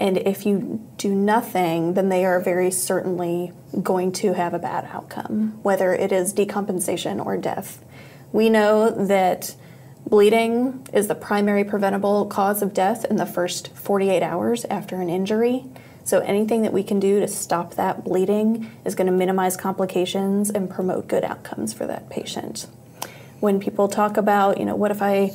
and 0.00 0.18
if 0.18 0.44
you 0.44 0.80
do 0.96 1.14
nothing, 1.14 1.94
then 1.94 2.08
they 2.08 2.24
are 2.24 2.40
very 2.40 2.70
certainly 2.70 3.52
going 3.80 4.12
to 4.12 4.32
have 4.32 4.54
a 4.54 4.58
bad 4.58 4.88
outcome, 4.92 5.58
whether 5.62 5.94
it 5.94 6.10
is 6.10 6.34
decompensation 6.34 7.24
or 7.24 7.36
death. 7.36 7.82
We 8.32 8.50
know 8.50 8.90
that 8.90 9.54
bleeding 10.06 10.86
is 10.92 11.06
the 11.06 11.14
primary 11.14 11.64
preventable 11.64 12.26
cause 12.26 12.60
of 12.60 12.74
death 12.74 13.04
in 13.04 13.16
the 13.16 13.26
first 13.26 13.68
48 13.76 14.22
hours 14.22 14.64
after 14.66 14.96
an 14.96 15.08
injury. 15.08 15.64
So 16.04 16.20
anything 16.20 16.62
that 16.62 16.72
we 16.72 16.82
can 16.82 17.00
do 17.00 17.20
to 17.20 17.26
stop 17.26 17.74
that 17.74 18.04
bleeding 18.04 18.70
is 18.84 18.94
going 18.94 19.06
to 19.06 19.12
minimize 19.12 19.56
complications 19.56 20.50
and 20.50 20.70
promote 20.70 21.08
good 21.08 21.24
outcomes 21.24 21.72
for 21.72 21.86
that 21.86 22.10
patient. 22.10 22.66
When 23.40 23.58
people 23.58 23.88
talk 23.88 24.16
about, 24.16 24.58
you 24.58 24.64
know, 24.64 24.76
what 24.76 24.90
if 24.90 25.02
I 25.02 25.32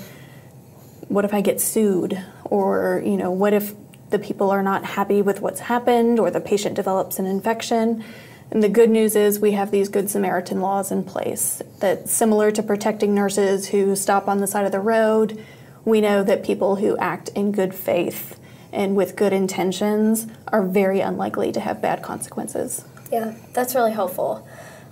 what 1.08 1.26
if 1.26 1.34
I 1.34 1.42
get 1.42 1.60
sued 1.60 2.24
or, 2.46 3.02
you 3.04 3.18
know, 3.18 3.32
what 3.32 3.52
if 3.52 3.74
the 4.10 4.20
people 4.20 4.52
are 4.52 4.64
not 4.64 4.84
happy 4.84 5.22
with 5.22 5.42
what's 5.42 5.62
happened 5.62 6.20
or 6.20 6.32
the 6.32 6.42
patient 6.42 6.76
develops 6.76 7.20
an 7.20 7.26
infection. 7.26 8.04
And 8.52 8.64
the 8.64 8.70
good 8.70 8.90
news 8.90 9.16
is 9.16 9.40
we 9.40 9.52
have 9.52 9.70
these 9.70 9.90
Good 9.90 10.10
Samaritan 10.10 10.62
laws 10.62 10.92
in 10.92 11.04
place 11.04 11.62
that, 11.80 12.10
similar 12.10 12.52
to 12.52 12.64
protecting 12.64 13.14
nurses 13.14 13.68
who 13.68 13.96
stop 13.96 14.28
on 14.28 14.40
the 14.40 14.48
side 14.48 14.66
of 14.66 14.72
the 14.72 14.80
road, 14.80 15.44
we 15.86 16.02
know 16.02 16.24
that 16.24 16.44
people 16.44 16.78
who 16.78 16.98
act 16.98 17.30
in 17.30 17.52
good 17.52 17.76
faith 17.76 18.39
and 18.72 18.96
with 18.96 19.16
good 19.16 19.34
intentions 19.34 20.28
are 20.48 20.64
very 20.64 21.00
unlikely 21.00 21.52
to 21.52 21.60
have 21.60 21.82
bad 21.82 22.02
consequences. 22.02 22.86
Yeah, 23.12 23.36
that's 23.54 23.76
really 23.76 23.92
helpful. 23.92 24.48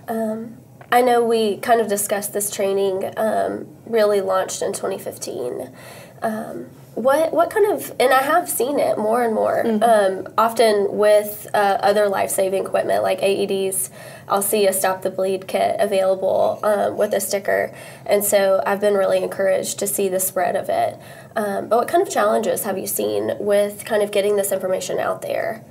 Um, 0.08 0.56
I 0.90 1.02
know 1.02 1.22
we 1.22 1.58
kind 1.58 1.80
of 1.80 1.88
discussed 1.88 2.32
this 2.32 2.50
training 2.50 3.12
um, 3.16 3.66
really 3.86 4.20
launched 4.20 4.62
in 4.62 4.72
2015. 4.72 5.70
Um, 6.22 6.66
what 6.98 7.32
what 7.32 7.48
kind 7.48 7.72
of 7.72 7.94
and 8.00 8.12
I 8.12 8.22
have 8.22 8.48
seen 8.48 8.80
it 8.80 8.98
more 8.98 9.22
and 9.22 9.32
more 9.32 9.62
mm-hmm. 9.64 9.82
um, 9.82 10.34
often 10.36 10.96
with 10.96 11.46
uh, 11.54 11.78
other 11.80 12.08
life 12.08 12.30
saving 12.30 12.64
equipment 12.64 13.02
like 13.02 13.20
AEDs. 13.20 13.90
I'll 14.26 14.42
see 14.42 14.66
a 14.66 14.72
stop 14.72 15.02
the 15.02 15.10
bleed 15.10 15.46
kit 15.46 15.76
available 15.78 16.58
um, 16.62 16.96
with 16.96 17.14
a 17.14 17.20
sticker, 17.20 17.72
and 18.04 18.24
so 18.24 18.62
I've 18.66 18.80
been 18.80 18.94
really 18.94 19.22
encouraged 19.22 19.78
to 19.78 19.86
see 19.86 20.08
the 20.08 20.20
spread 20.20 20.56
of 20.56 20.68
it. 20.68 20.98
Um, 21.36 21.68
but 21.68 21.78
what 21.78 21.88
kind 21.88 22.02
of 22.02 22.10
challenges 22.12 22.64
have 22.64 22.76
you 22.76 22.86
seen 22.86 23.32
with 23.38 23.84
kind 23.84 24.02
of 24.02 24.10
getting 24.10 24.36
this 24.36 24.50
information 24.50 24.98
out 24.98 25.22
there? 25.22 25.64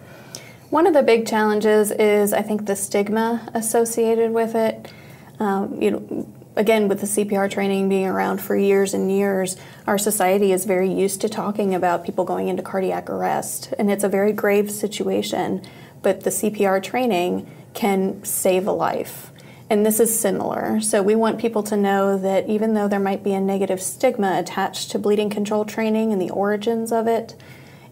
One 0.70 0.88
of 0.88 0.94
the 0.94 1.04
big 1.04 1.28
challenges 1.28 1.92
is 1.92 2.34
I 2.34 2.42
think 2.42 2.66
the 2.66 2.76
stigma 2.76 3.50
associated 3.54 4.32
with 4.32 4.56
it. 4.56 4.92
Um, 5.40 5.82
you 5.82 5.92
know, 5.92 6.28
again, 6.58 6.88
with 6.88 7.00
the 7.00 7.06
CPR 7.06 7.50
training 7.50 7.88
being 7.88 8.08
around 8.08 8.42
for 8.42 8.58
years 8.58 8.94
and 8.94 9.12
years, 9.12 9.56
our 9.86 9.98
society 9.98 10.52
is 10.52 10.66
very 10.66 10.92
used 10.92 11.22
to 11.22 11.30
talking 11.30 11.74
about 11.74 12.04
people 12.04 12.26
going 12.26 12.48
into 12.48 12.64
cardiac 12.64 13.10
arrest, 13.10 13.74
and 13.80 13.90
it's 13.90 14.04
a 14.04 14.10
very 14.10 14.34
grave 14.34 14.70
situation. 14.70 15.62
But 16.02 16.22
the 16.22 16.30
CPR 16.30 16.84
training 16.84 17.50
can 17.74 18.24
save 18.24 18.68
a 18.68 18.72
life. 18.72 19.32
And 19.70 19.86
this 19.86 20.00
is 20.00 20.18
similar. 20.18 20.80
So, 20.82 21.04
we 21.04 21.16
want 21.16 21.40
people 21.40 21.62
to 21.64 21.78
know 21.78 22.18
that 22.18 22.48
even 22.48 22.74
though 22.74 22.88
there 22.88 23.00
might 23.00 23.24
be 23.24 23.34
a 23.34 23.40
negative 23.40 23.82
stigma 23.82 24.40
attached 24.40 24.92
to 24.92 25.00
bleeding 25.00 25.30
control 25.30 25.66
training 25.66 26.12
and 26.12 26.22
the 26.22 26.30
origins 26.30 26.92
of 26.92 27.08
it, 27.08 27.36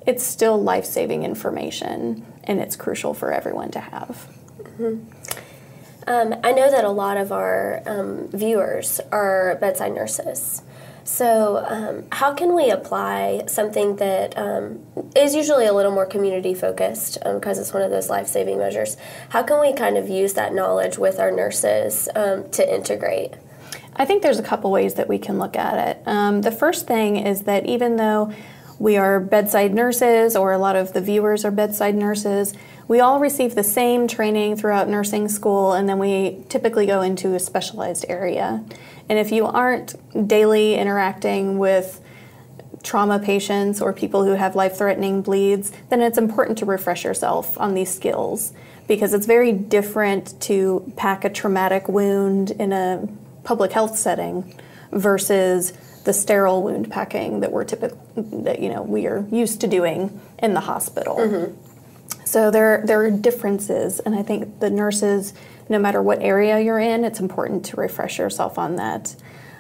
it's 0.08 0.24
still 0.24 0.62
life 0.62 0.86
saving 0.86 1.24
information 1.24 2.26
and 2.44 2.62
it's 2.62 2.76
crucial 2.76 3.14
for 3.14 3.34
everyone 3.34 3.72
to 3.72 3.80
have. 3.80 4.30
Mm-hmm. 4.60 5.45
Um, 6.08 6.36
I 6.44 6.52
know 6.52 6.70
that 6.70 6.84
a 6.84 6.90
lot 6.90 7.18
of 7.18 7.32
our 7.32 7.82
um, 7.86 8.28
viewers 8.30 9.00
are 9.12 9.58
bedside 9.60 9.94
nurses. 9.94 10.62
So, 11.04 11.64
um, 11.68 12.06
how 12.12 12.34
can 12.34 12.56
we 12.56 12.72
apply 12.72 13.44
something 13.48 13.98
that 13.98 14.36
um, 14.38 14.84
is 15.16 15.36
usually 15.36 15.68
a 15.68 15.74
little 15.74 15.92
more 15.92 16.06
community 16.06 16.56
focused 16.56 17.20
because 17.24 17.58
um, 17.58 17.62
it's 17.62 17.74
one 17.74 17.84
of 17.84 17.92
those 17.92 18.10
life 18.10 18.28
saving 18.28 18.58
measures? 18.58 18.98
How 19.30 19.44
can 19.44 19.62
we 19.62 19.74
kind 19.74 19.98
of 19.98 20.10
use 20.10 20.34
that 20.34 20.54
knowledge 20.54 20.98
with 20.98 21.20
our 21.20 21.30
nurses 21.30 22.10
um, 22.16 22.50
to 22.52 22.74
integrate? 22.74 23.34
I 23.96 24.06
think 24.06 24.24
there's 24.24 24.40
a 24.40 24.44
couple 24.44 24.72
ways 24.72 24.96
that 24.96 25.08
we 25.08 25.20
can 25.20 25.38
look 25.38 25.56
at 25.56 25.90
it. 25.90 26.06
the 26.06 26.52
first 26.52 26.88
thing 26.88 27.18
is 27.18 27.44
that 27.44 27.66
even 27.68 27.98
though 27.98 28.34
we 28.80 28.98
are 28.98 29.20
bedside 29.20 29.74
nurses, 29.74 30.36
or 30.36 30.52
a 30.52 30.58
lot 30.58 30.76
of 30.76 30.94
the 30.94 31.02
viewers 31.02 31.46
are 31.46 31.52
bedside 31.52 31.96
nurses, 31.96 32.54
we 32.88 33.00
all 33.00 33.20
receive 33.20 33.56
the 33.56 33.64
same 33.64 34.08
training 34.08 34.56
throughout 34.58 34.88
nursing 34.88 35.28
school, 35.28 35.74
and 35.74 35.90
then 35.90 36.00
we 36.00 36.44
typically 36.50 36.86
go 36.86 37.02
into 37.02 37.34
a 37.34 37.40
specialized 37.40 38.06
area. 38.08 38.64
And 39.10 39.20
if 39.20 39.32
you 39.32 39.46
aren't 39.46 39.96
daily 40.28 40.76
interacting 40.76 41.58
with 41.58 42.02
trauma 42.84 43.18
patients 43.20 43.82
or 43.82 43.92
people 43.92 44.24
who 44.24 44.34
have 44.34 44.56
life 44.56 44.78
threatening 44.78 45.22
bleeds, 45.22 45.72
then 45.90 46.02
it's 46.02 46.18
important 46.18 46.58
to 46.60 46.66
refresh 46.66 47.04
yourself 47.04 47.60
on 47.60 47.74
these 47.74 47.94
skills 47.94 48.54
because 48.88 49.14
it's 49.14 49.26
very 49.26 49.52
different 49.52 50.40
to 50.40 50.94
pack 50.96 51.26
a 51.26 51.30
traumatic 51.30 51.90
wound 51.90 52.52
in 52.52 52.72
a 52.72 53.08
public 53.44 53.72
health 53.72 53.98
setting 53.98 54.54
versus 54.92 55.74
the 56.04 56.14
sterile 56.14 56.62
wound 56.62 56.90
packing 56.92 57.40
that 57.40 57.52
we're 57.52 57.64
typically 57.64 57.98
that 58.44 58.60
you 58.60 58.70
know 58.70 58.84
we 58.84 59.08
are 59.08 59.26
used 59.32 59.60
to 59.62 59.68
doing 59.68 60.22
in 60.38 60.54
the 60.54 60.60
hospital. 60.60 61.18
Mm-hmm. 61.18 61.65
So 62.26 62.52
there, 62.52 62.84
there 62.86 63.02
are 63.02 63.12
differences, 63.12 64.00
and 64.00 64.16
I 64.16 64.24
think 64.24 64.60
the 64.60 64.70
nurses, 64.70 65.34
no 65.70 65.80
matter 65.80 66.02
what 66.02 66.22
area 66.22 66.60
you're 66.60 66.80
in, 66.80 67.06
it's 67.06 67.20
important 67.20 67.66
to 67.66 67.78
refresh 67.78 68.18
yourself 68.18 68.58
on 68.58 68.76
that. 68.76 69.16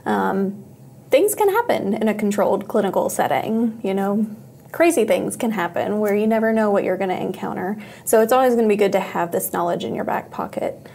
Um, 0.05 0.65
things 1.09 1.35
can 1.35 1.49
happen 1.49 1.93
in 1.93 2.07
a 2.07 2.13
controlled 2.13 2.67
clinical 2.67 3.09
setting, 3.09 3.79
you 3.83 3.93
know, 3.93 4.25
crazy 4.71 5.05
things 5.05 5.37
can 5.37 5.51
happen 5.51 5.99
where 5.99 6.13
you 6.13 6.27
never 6.27 6.51
know 6.51 6.69
what 6.69 6.83
you're 6.83 6.97
going 6.97 7.09
to 7.09 7.21
encounter. 7.21 7.77
So 8.03 8.21
it's 8.21 8.33
always 8.33 8.55
going 8.55 8.65
to 8.65 8.69
be 8.69 8.75
good 8.75 8.91
to 8.91 8.99
have 8.99 9.31
this 9.31 9.53
knowledge 9.53 9.85
in 9.85 9.95
your 9.95 10.03
back 10.03 10.31
pocket. 10.31 10.89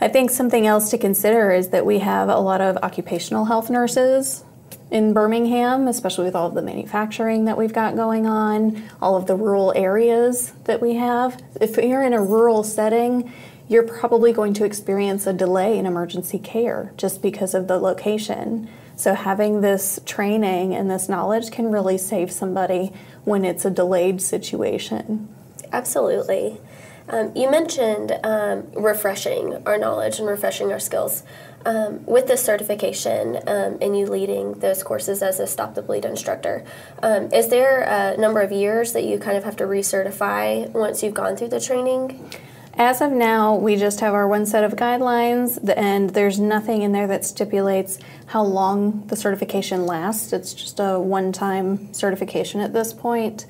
I 0.00 0.08
think 0.08 0.30
something 0.30 0.66
else 0.66 0.90
to 0.90 0.98
consider 0.98 1.50
is 1.50 1.68
that 1.68 1.84
we 1.84 1.98
have 1.98 2.30
a 2.30 2.38
lot 2.38 2.62
of 2.62 2.78
occupational 2.78 3.44
health 3.44 3.68
nurses 3.68 4.44
in 4.90 5.12
Birmingham, 5.12 5.88
especially 5.88 6.24
with 6.24 6.34
all 6.34 6.48
of 6.48 6.54
the 6.54 6.62
manufacturing 6.62 7.44
that 7.44 7.56
we've 7.56 7.72
got 7.72 7.96
going 7.96 8.26
on, 8.26 8.82
all 9.00 9.16
of 9.16 9.26
the 9.26 9.36
rural 9.36 9.72
areas 9.76 10.52
that 10.64 10.80
we 10.80 10.94
have. 10.94 11.42
If 11.60 11.76
you're 11.76 12.02
in 12.02 12.12
a 12.12 12.22
rural 12.22 12.62
setting, 12.64 13.32
you're 13.68 13.86
probably 13.86 14.32
going 14.32 14.52
to 14.54 14.64
experience 14.64 15.26
a 15.26 15.32
delay 15.32 15.78
in 15.78 15.86
emergency 15.86 16.38
care 16.38 16.92
just 16.96 17.22
because 17.22 17.54
of 17.54 17.68
the 17.68 17.78
location. 17.78 18.68
So, 18.96 19.14
having 19.14 19.60
this 19.60 20.00
training 20.04 20.74
and 20.74 20.90
this 20.90 21.08
knowledge 21.08 21.50
can 21.50 21.70
really 21.70 21.96
save 21.96 22.30
somebody 22.30 22.92
when 23.24 23.44
it's 23.44 23.64
a 23.64 23.70
delayed 23.70 24.20
situation. 24.20 25.28
Absolutely. 25.72 26.60
Um, 27.08 27.32
you 27.34 27.50
mentioned 27.50 28.18
um, 28.22 28.70
refreshing 28.72 29.62
our 29.66 29.78
knowledge 29.78 30.18
and 30.18 30.28
refreshing 30.28 30.70
our 30.70 30.78
skills. 30.78 31.22
Um, 31.66 32.06
with 32.06 32.26
this 32.26 32.42
certification 32.42 33.36
um, 33.46 33.76
and 33.82 33.96
you 33.96 34.06
leading 34.06 34.54
those 34.60 34.82
courses 34.82 35.22
as 35.22 35.38
a 35.40 35.46
Stop 35.46 35.74
the 35.74 35.82
Bleed 35.82 36.06
instructor, 36.06 36.64
um, 37.02 37.30
is 37.32 37.48
there 37.48 37.80
a 37.80 38.16
number 38.16 38.40
of 38.40 38.50
years 38.50 38.94
that 38.94 39.04
you 39.04 39.18
kind 39.18 39.36
of 39.36 39.44
have 39.44 39.56
to 39.56 39.64
recertify 39.64 40.70
once 40.70 41.02
you've 41.02 41.12
gone 41.12 41.36
through 41.36 41.48
the 41.48 41.60
training? 41.60 42.30
As 42.74 43.02
of 43.02 43.12
now, 43.12 43.56
we 43.56 43.76
just 43.76 44.00
have 44.00 44.14
our 44.14 44.26
one 44.26 44.46
set 44.46 44.64
of 44.64 44.74
guidelines, 44.74 45.58
and 45.76 46.08
there's 46.10 46.40
nothing 46.40 46.80
in 46.80 46.92
there 46.92 47.06
that 47.08 47.26
stipulates 47.26 47.98
how 48.26 48.42
long 48.42 49.06
the 49.08 49.16
certification 49.16 49.84
lasts. 49.84 50.32
It's 50.32 50.54
just 50.54 50.80
a 50.80 50.98
one 50.98 51.30
time 51.30 51.92
certification 51.92 52.60
at 52.60 52.72
this 52.72 52.94
point. 52.94 53.44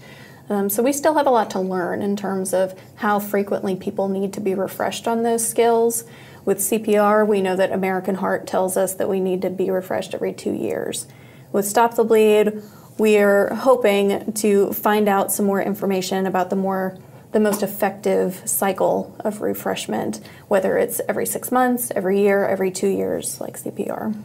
Um, 0.49 0.69
so 0.69 0.83
we 0.83 0.93
still 0.93 1.15
have 1.15 1.29
a 1.29 1.31
lot 1.31 1.51
to 1.51 1.61
learn 1.61 2.03
in 2.03 2.17
terms 2.17 2.53
of 2.53 2.77
how 2.97 3.21
frequently 3.21 3.77
people 3.77 4.09
need 4.09 4.33
to 4.33 4.41
be 4.41 4.55
refreshed 4.55 5.07
on 5.07 5.23
those 5.23 5.47
skills. 5.47 6.03
With 6.45 6.59
CPR, 6.59 7.27
we 7.27 7.41
know 7.41 7.57
that 7.57 7.73
American 7.73 8.17
Heart 8.17 8.47
tells 8.47 8.77
us 8.77 8.95
that 8.95 9.09
we 9.09 9.21
need 9.21 9.43
to 9.43 9.51
be 9.51 9.71
refreshed 9.71 10.15
every 10.15 10.33
two 10.33 10.53
years. 10.53 11.07
With 11.53 11.67
Stop 11.67 11.97
the 11.97 12.05
Bleed, 12.05 12.63
we 12.99 13.19
are 13.19 13.55
hoping 13.55 14.33
to 14.35 14.73
find 14.73 15.09
out 15.09 15.33
some 15.33 15.47
more 15.47 15.63
information 15.63 16.27
about 16.27 16.51
the 16.51 16.57
more 16.57 16.99
the 17.33 17.41
most 17.41 17.63
effective 17.63 18.43
cycle 18.45 19.15
of 19.21 19.41
refreshment, 19.41 20.21
whether 20.49 20.77
it's 20.77 21.01
every 21.09 21.25
six 21.25 21.53
months, 21.53 21.93
every 21.95 22.21
year, 22.21 22.45
every 22.45 22.71
two 22.73 22.89
years, 22.89 23.41
like 23.41 23.57
CPR. 23.57 24.21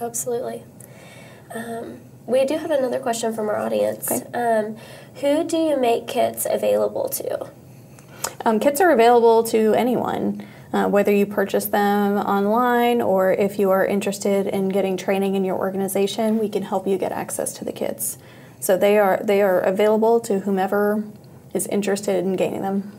Absolutely. 0.00 0.62
Um, 1.54 2.00
we 2.26 2.44
do 2.46 2.56
have 2.56 2.70
another 2.70 2.98
question 2.98 3.34
from 3.34 3.48
our 3.48 3.56
audience. 3.56 4.10
Okay. 4.10 4.24
Um, 4.32 4.76
who 5.16 5.44
do 5.44 5.58
you 5.58 5.78
make 5.78 6.06
kits 6.06 6.46
available 6.48 7.08
to? 7.10 7.50
Um, 8.44 8.58
kits 8.58 8.80
are 8.80 8.90
available 8.90 9.42
to 9.44 9.74
anyone, 9.74 10.46
uh, 10.72 10.88
whether 10.88 11.12
you 11.12 11.26
purchase 11.26 11.66
them 11.66 12.16
online 12.16 13.00
or 13.00 13.32
if 13.32 13.58
you 13.58 13.70
are 13.70 13.84
interested 13.84 14.46
in 14.46 14.68
getting 14.68 14.96
training 14.96 15.34
in 15.34 15.44
your 15.44 15.56
organization, 15.56 16.38
we 16.38 16.48
can 16.48 16.62
help 16.62 16.86
you 16.86 16.96
get 16.98 17.12
access 17.12 17.52
to 17.54 17.64
the 17.64 17.72
kits. 17.72 18.18
So 18.60 18.76
they 18.76 18.98
are 18.98 19.20
they 19.24 19.42
are 19.42 19.60
available 19.60 20.20
to 20.20 20.40
whomever 20.40 21.04
is 21.54 21.66
interested 21.66 22.24
in 22.24 22.36
gaining 22.36 22.62
them. 22.62 22.92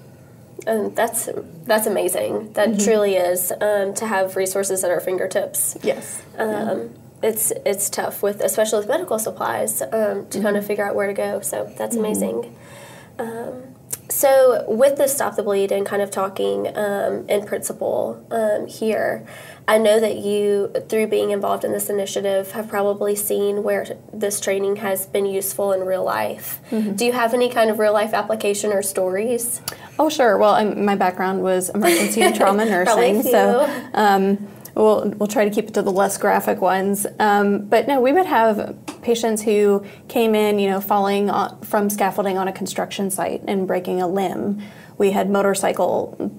And 0.67 0.95
that's 0.95 1.29
that's 1.65 1.87
amazing. 1.87 2.53
That 2.53 2.79
truly 2.79 3.15
is 3.15 3.51
um, 3.61 3.93
to 3.95 4.05
have 4.05 4.35
resources 4.35 4.83
at 4.83 4.91
our 4.91 4.99
fingertips. 4.99 5.77
Yes. 5.83 6.21
Um, 6.37 6.89
It's 7.23 7.53
it's 7.65 7.87
tough 7.89 8.23
with 8.23 8.41
especially 8.41 8.79
with 8.79 8.87
medical 8.89 9.19
supplies 9.19 9.81
um, 9.81 10.25
to 10.29 10.41
kind 10.41 10.57
of 10.57 10.65
figure 10.65 10.83
out 10.87 10.95
where 10.95 11.07
to 11.07 11.13
go. 11.13 11.39
So 11.41 11.71
that's 11.77 11.95
amazing. 11.95 12.55
Um, 13.19 13.70
so 14.11 14.65
with 14.67 14.97
the 14.97 15.07
stop 15.07 15.35
the 15.35 15.43
bleed 15.43 15.71
and 15.71 15.85
kind 15.85 16.01
of 16.01 16.11
talking 16.11 16.67
um, 16.77 17.27
in 17.29 17.45
principle 17.45 18.25
um, 18.29 18.67
here, 18.67 19.25
I 19.67 19.77
know 19.77 19.99
that 19.99 20.17
you 20.17 20.73
through 20.89 21.07
being 21.07 21.31
involved 21.31 21.63
in 21.63 21.71
this 21.71 21.89
initiative 21.89 22.51
have 22.51 22.67
probably 22.67 23.15
seen 23.15 23.63
where 23.63 23.85
this 24.13 24.41
training 24.41 24.77
has 24.77 25.05
been 25.05 25.25
useful 25.25 25.71
in 25.71 25.81
real 25.81 26.03
life. 26.03 26.59
Do 26.97 27.05
you 27.05 27.13
have 27.13 27.33
any 27.33 27.49
kind 27.49 27.69
of 27.69 27.79
real 27.79 27.93
life 27.93 28.13
application 28.13 28.73
or 28.73 28.81
stories? 28.81 29.61
Oh, 29.97 30.09
sure. 30.09 30.37
Well, 30.37 30.55
um, 30.55 30.83
my 30.83 30.95
background 30.95 31.41
was 31.41 31.69
emergency 31.69 32.21
and 32.21 32.35
trauma 32.35 32.65
nursing, 32.69 33.23
so 33.23 33.69
um, 33.93 34.47
we'll 34.75 35.09
we'll 35.17 35.27
try 35.27 35.45
to 35.45 35.51
keep 35.51 35.69
it 35.69 35.73
to 35.75 35.81
the 35.81 35.91
less 35.91 36.17
graphic 36.17 36.59
ones. 36.59 37.07
Um, 37.19 37.65
but 37.65 37.87
no, 37.87 38.01
we 38.01 38.11
would 38.11 38.25
have 38.25 38.75
patients 39.01 39.41
who 39.41 39.85
came 40.07 40.35
in, 40.35 40.59
you 40.59 40.69
know, 40.69 40.81
falling 40.81 41.31
from 41.63 41.89
scaffolding 41.89 42.37
on 42.37 42.47
a 42.47 42.51
construction 42.51 43.09
site 43.11 43.41
and 43.47 43.67
breaking 43.67 44.01
a 44.01 44.07
limb. 44.07 44.61
We 44.97 45.11
had 45.11 45.29
motorcycle 45.29 46.31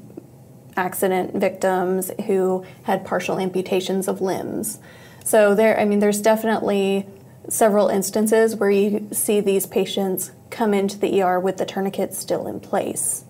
accident 0.76 1.34
victims 1.34 2.10
who 2.26 2.64
had 2.84 3.04
partial 3.04 3.38
amputations 3.38 4.08
of 4.08 4.20
limbs. 4.20 4.78
So 5.24 5.54
there, 5.54 5.78
I 5.78 5.84
mean, 5.84 5.98
there's 5.98 6.20
definitely 6.20 7.06
several 7.48 7.88
instances 7.88 8.56
where 8.56 8.70
you 8.70 9.08
see 9.12 9.40
these 9.40 9.66
patients 9.66 10.32
come 10.50 10.72
into 10.74 10.98
the 10.98 11.22
ER 11.22 11.40
with 11.40 11.58
the 11.58 11.66
tourniquet 11.66 12.14
still 12.14 12.46
in 12.46 12.60
place. 12.60 13.24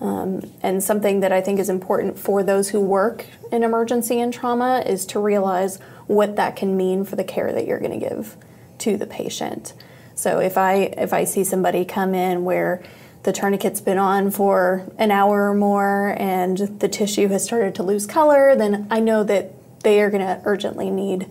Um, 0.00 0.50
and 0.62 0.82
something 0.82 1.20
that 1.20 1.30
I 1.30 1.40
think 1.40 1.60
is 1.60 1.68
important 1.68 2.18
for 2.18 2.42
those 2.42 2.70
who 2.70 2.80
work 2.80 3.24
in 3.52 3.62
emergency 3.62 4.20
and 4.20 4.32
trauma 4.32 4.82
is 4.84 5.06
to 5.06 5.20
realize 5.20 5.78
what 6.06 6.34
that 6.36 6.56
can 6.56 6.76
mean 6.76 7.04
for 7.04 7.14
the 7.14 7.22
care 7.22 7.52
that 7.52 7.66
you're 7.66 7.78
going 7.78 7.98
to 7.98 8.08
give 8.08 8.36
to 8.82 8.96
the 8.96 9.06
patient. 9.06 9.72
So 10.14 10.38
if 10.38 10.56
I 10.56 10.74
if 10.96 11.12
I 11.12 11.24
see 11.24 11.44
somebody 11.44 11.84
come 11.84 12.14
in 12.14 12.44
where 12.44 12.82
the 13.22 13.32
tourniquet's 13.32 13.80
been 13.80 13.98
on 13.98 14.30
for 14.30 14.90
an 14.98 15.10
hour 15.10 15.50
or 15.50 15.54
more 15.54 16.16
and 16.18 16.58
the 16.80 16.88
tissue 16.88 17.28
has 17.28 17.44
started 17.44 17.74
to 17.76 17.82
lose 17.82 18.06
color, 18.06 18.56
then 18.56 18.86
I 18.90 19.00
know 19.00 19.24
that 19.24 19.52
they 19.82 20.00
are 20.00 20.10
going 20.10 20.26
to 20.26 20.40
urgently 20.44 20.90
need 20.90 21.28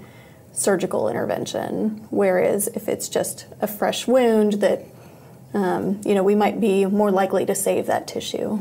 surgical 0.54 1.10
intervention. 1.10 2.08
Whereas 2.10 2.68
if 2.70 2.88
it's 2.88 3.10
just 3.10 3.46
a 3.60 3.68
fresh 3.68 4.08
wound 4.08 4.54
that 4.54 4.86
um, 5.54 6.00
you 6.06 6.16
know, 6.16 6.24
we 6.24 6.36
might 6.36 6.60
be 6.60 6.86
more 6.86 7.12
likely 7.12 7.46
to 7.46 7.56
save 7.56 7.88
that 7.88 8.08
tissue. 8.08 8.60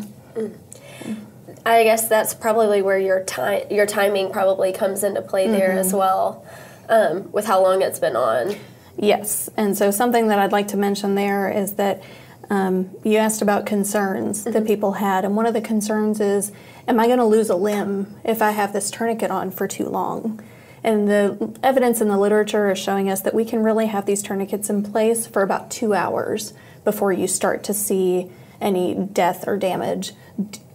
I 1.65 1.85
guess 1.85 2.09
that's 2.09 2.35
probably 2.35 2.83
where 2.83 2.99
your 2.99 3.23
time 3.25 3.63
your 3.71 3.87
timing 3.87 4.33
probably 4.33 4.73
comes 4.73 5.05
into 5.05 5.23
play 5.23 5.47
there 5.47 5.73
as 5.73 5.93
well, 5.93 6.45
um, 6.89 7.31
with 7.33 7.47
how 7.47 7.63
long 7.63 7.83
it's 7.83 7.99
been 7.99 8.17
on. 8.17 8.57
Yes, 9.03 9.49
and 9.57 9.77
so 9.79 9.91
something 9.91 10.29
that 10.29 10.39
I'd 10.39 10.53
like 10.53 10.69
to 10.69 10.77
mention 10.77 11.15
there 11.15 11.51
is 11.51 11.73
that 11.75 12.03
um, 12.51 12.91
you 13.03 13.17
asked 13.17 13.41
about 13.41 13.65
concerns 13.65 14.45
that 14.45 14.67
people 14.67 14.93
had, 14.93 15.25
and 15.25 15.35
one 15.35 15.47
of 15.47 15.55
the 15.55 15.63
concerns 15.63 16.21
is, 16.21 16.53
am 16.87 17.01
I 17.01 17.07
going 17.07 17.19
to 17.19 17.25
lose 17.25 17.49
a 17.49 17.57
limb 17.57 18.15
if 18.25 18.43
I 18.43 18.51
have 18.51 18.75
this 18.75 18.91
tourniquet 18.91 19.31
on 19.31 19.53
for 19.53 19.67
too 19.67 19.89
long? 19.89 20.43
And 20.85 21.09
the 21.09 21.59
evidence 21.63 22.03
in 22.03 22.09
the 22.09 22.19
literature 22.19 22.71
is 22.71 22.79
showing 22.79 23.09
us 23.09 23.23
that 23.23 23.33
we 23.33 23.47
can 23.47 23.63
really 23.63 23.87
have 23.87 24.05
these 24.05 24.23
tourniquets 24.23 24.69
in 24.69 24.83
place 24.83 25.27
for 25.27 25.41
about 25.43 25.71
two 25.71 25.95
hours 25.95 26.53
before 26.85 27.11
you 27.11 27.27
start 27.27 27.65
to 27.65 27.75
see 27.75 28.31
any 28.61 28.95
death 28.95 29.49
or 29.49 29.57
damage 29.57 30.13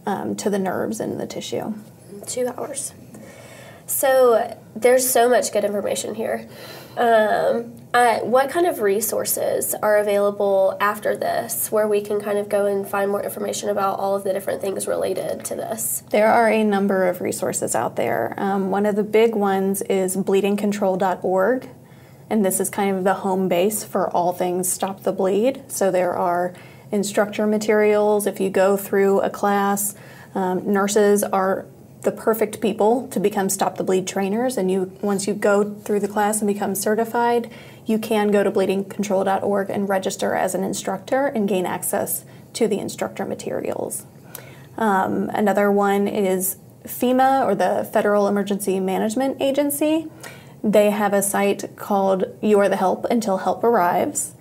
um, 0.07 0.35
to 0.37 0.49
the 0.49 0.59
nerves 0.59 0.99
and 0.99 1.19
the 1.19 1.27
tissue. 1.27 1.75
Two 2.25 2.47
hours. 2.47 2.91
So 3.85 4.57
there's 4.75 5.07
so 5.07 5.29
much 5.29 5.51
good 5.51 5.63
information 5.63 6.15
here. 6.15 6.49
Um, 6.97 7.73
uh, 7.93 8.19
what 8.19 8.49
kind 8.49 8.65
of 8.67 8.81
resources 8.81 9.73
are 9.75 9.97
available 9.97 10.77
after 10.81 11.15
this 11.15 11.71
where 11.71 11.87
we 11.87 12.01
can 12.01 12.19
kind 12.19 12.37
of 12.37 12.49
go 12.49 12.65
and 12.65 12.87
find 12.87 13.09
more 13.09 13.23
information 13.23 13.69
about 13.69 13.99
all 13.99 14.15
of 14.15 14.23
the 14.23 14.33
different 14.33 14.61
things 14.61 14.87
related 14.87 15.45
to 15.45 15.55
this? 15.55 16.03
There 16.09 16.27
are 16.27 16.49
a 16.49 16.63
number 16.63 17.07
of 17.07 17.21
resources 17.21 17.75
out 17.75 17.95
there. 17.95 18.33
Um, 18.37 18.69
one 18.69 18.85
of 18.85 18.95
the 18.95 19.03
big 19.03 19.35
ones 19.35 19.81
is 19.83 20.17
bleedingcontrol.org, 20.17 21.69
and 22.29 22.45
this 22.45 22.59
is 22.59 22.69
kind 22.69 22.97
of 22.97 23.03
the 23.03 23.13
home 23.13 23.47
base 23.47 23.83
for 23.83 24.09
all 24.09 24.33
things 24.33 24.71
Stop 24.71 25.03
the 25.03 25.13
Bleed. 25.13 25.63
So 25.67 25.91
there 25.91 26.15
are 26.15 26.53
instructor 26.91 27.47
materials. 27.47 28.27
If 28.27 28.39
you 28.39 28.49
go 28.49 28.77
through 28.77 29.21
a 29.21 29.29
class, 29.29 29.95
um, 30.33 30.71
nurses 30.71 31.23
are 31.23 31.65
the 32.01 32.11
perfect 32.11 32.61
people 32.61 33.07
to 33.09 33.19
become 33.19 33.49
Stop 33.49 33.77
the 33.77 33.83
Bleed 33.83 34.07
trainers. 34.07 34.57
And 34.57 34.69
you, 34.69 34.91
once 35.01 35.27
you 35.27 35.33
go 35.33 35.73
through 35.73 35.99
the 35.99 36.07
class 36.07 36.41
and 36.41 36.47
become 36.47 36.75
certified, 36.75 37.51
you 37.85 37.97
can 37.97 38.31
go 38.31 38.43
to 38.43 38.51
bleedingcontrol.org 38.51 39.69
and 39.69 39.89
register 39.89 40.35
as 40.35 40.55
an 40.55 40.63
instructor 40.63 41.27
and 41.27 41.49
gain 41.49 41.65
access 41.65 42.25
to 42.53 42.67
the 42.67 42.79
instructor 42.79 43.25
materials. 43.25 44.05
Um, 44.77 45.29
another 45.33 45.71
one 45.71 46.07
is 46.07 46.57
FEMA 46.83 47.45
or 47.45 47.55
the 47.55 47.89
Federal 47.91 48.27
Emergency 48.27 48.79
Management 48.79 49.41
Agency. 49.41 50.07
They 50.63 50.91
have 50.91 51.13
a 51.13 51.21
site 51.21 51.75
called 51.75 52.25
You 52.41 52.59
Are 52.59 52.69
the 52.69 52.75
Help 52.75 53.05
Until 53.05 53.37
Help 53.37 53.63
Arrives. 53.63 54.34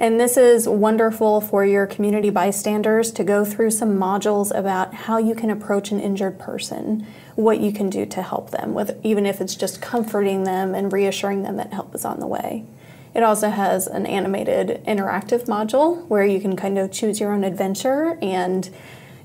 And 0.00 0.20
this 0.20 0.36
is 0.36 0.68
wonderful 0.68 1.40
for 1.40 1.64
your 1.64 1.84
community 1.84 2.30
bystanders 2.30 3.10
to 3.10 3.24
go 3.24 3.44
through 3.44 3.72
some 3.72 3.98
modules 3.98 4.56
about 4.56 4.94
how 4.94 5.18
you 5.18 5.34
can 5.34 5.50
approach 5.50 5.90
an 5.90 5.98
injured 5.98 6.38
person, 6.38 7.04
what 7.34 7.58
you 7.58 7.72
can 7.72 7.90
do 7.90 8.06
to 8.06 8.22
help 8.22 8.52
them, 8.52 8.74
with, 8.74 8.96
even 9.02 9.26
if 9.26 9.40
it's 9.40 9.56
just 9.56 9.82
comforting 9.82 10.44
them 10.44 10.72
and 10.72 10.92
reassuring 10.92 11.42
them 11.42 11.56
that 11.56 11.72
help 11.72 11.96
is 11.96 12.04
on 12.04 12.20
the 12.20 12.28
way. 12.28 12.64
It 13.12 13.24
also 13.24 13.50
has 13.50 13.88
an 13.88 14.06
animated 14.06 14.84
interactive 14.84 15.46
module 15.46 16.06
where 16.06 16.24
you 16.24 16.38
can 16.38 16.54
kind 16.54 16.78
of 16.78 16.92
choose 16.92 17.18
your 17.18 17.32
own 17.32 17.42
adventure 17.42 18.16
and 18.22 18.70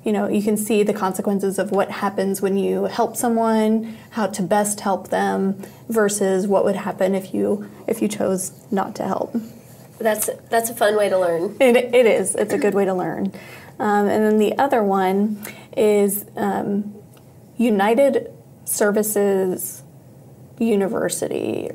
you 0.03 0.11
know 0.11 0.27
you 0.27 0.41
can 0.41 0.57
see 0.57 0.81
the 0.81 0.93
consequences 0.93 1.59
of 1.59 1.69
what 1.69 1.91
happens 1.91 2.41
when 2.41 2.57
you 2.57 2.85
help 2.85 3.15
someone 3.15 3.95
how 4.11 4.27
to 4.27 4.41
best 4.41 4.79
help 4.79 5.09
them 5.09 5.61
versus 5.87 6.47
what 6.47 6.65
would 6.65 6.75
happen 6.75 7.13
if 7.13 7.33
you 7.33 7.69
if 7.87 8.01
you 8.01 8.07
chose 8.07 8.51
not 8.71 8.95
to 8.95 9.03
help 9.03 9.33
That's 9.99 10.29
that's 10.49 10.69
a 10.69 10.75
fun 10.75 10.97
way 10.97 11.09
to 11.09 11.17
learn. 11.19 11.55
it, 11.59 11.75
it 11.75 12.05
is 12.05 12.35
it's 12.35 12.53
a 12.53 12.57
good 12.57 12.73
way 12.73 12.85
to 12.85 12.93
learn 12.93 13.31
um, 13.79 14.07
and 14.07 14.25
then 14.25 14.37
the 14.37 14.57
other 14.57 14.83
one 14.83 15.41
is 15.77 16.25
um, 16.35 16.95
united 17.57 18.33
services 18.65 19.83
university 20.59 21.69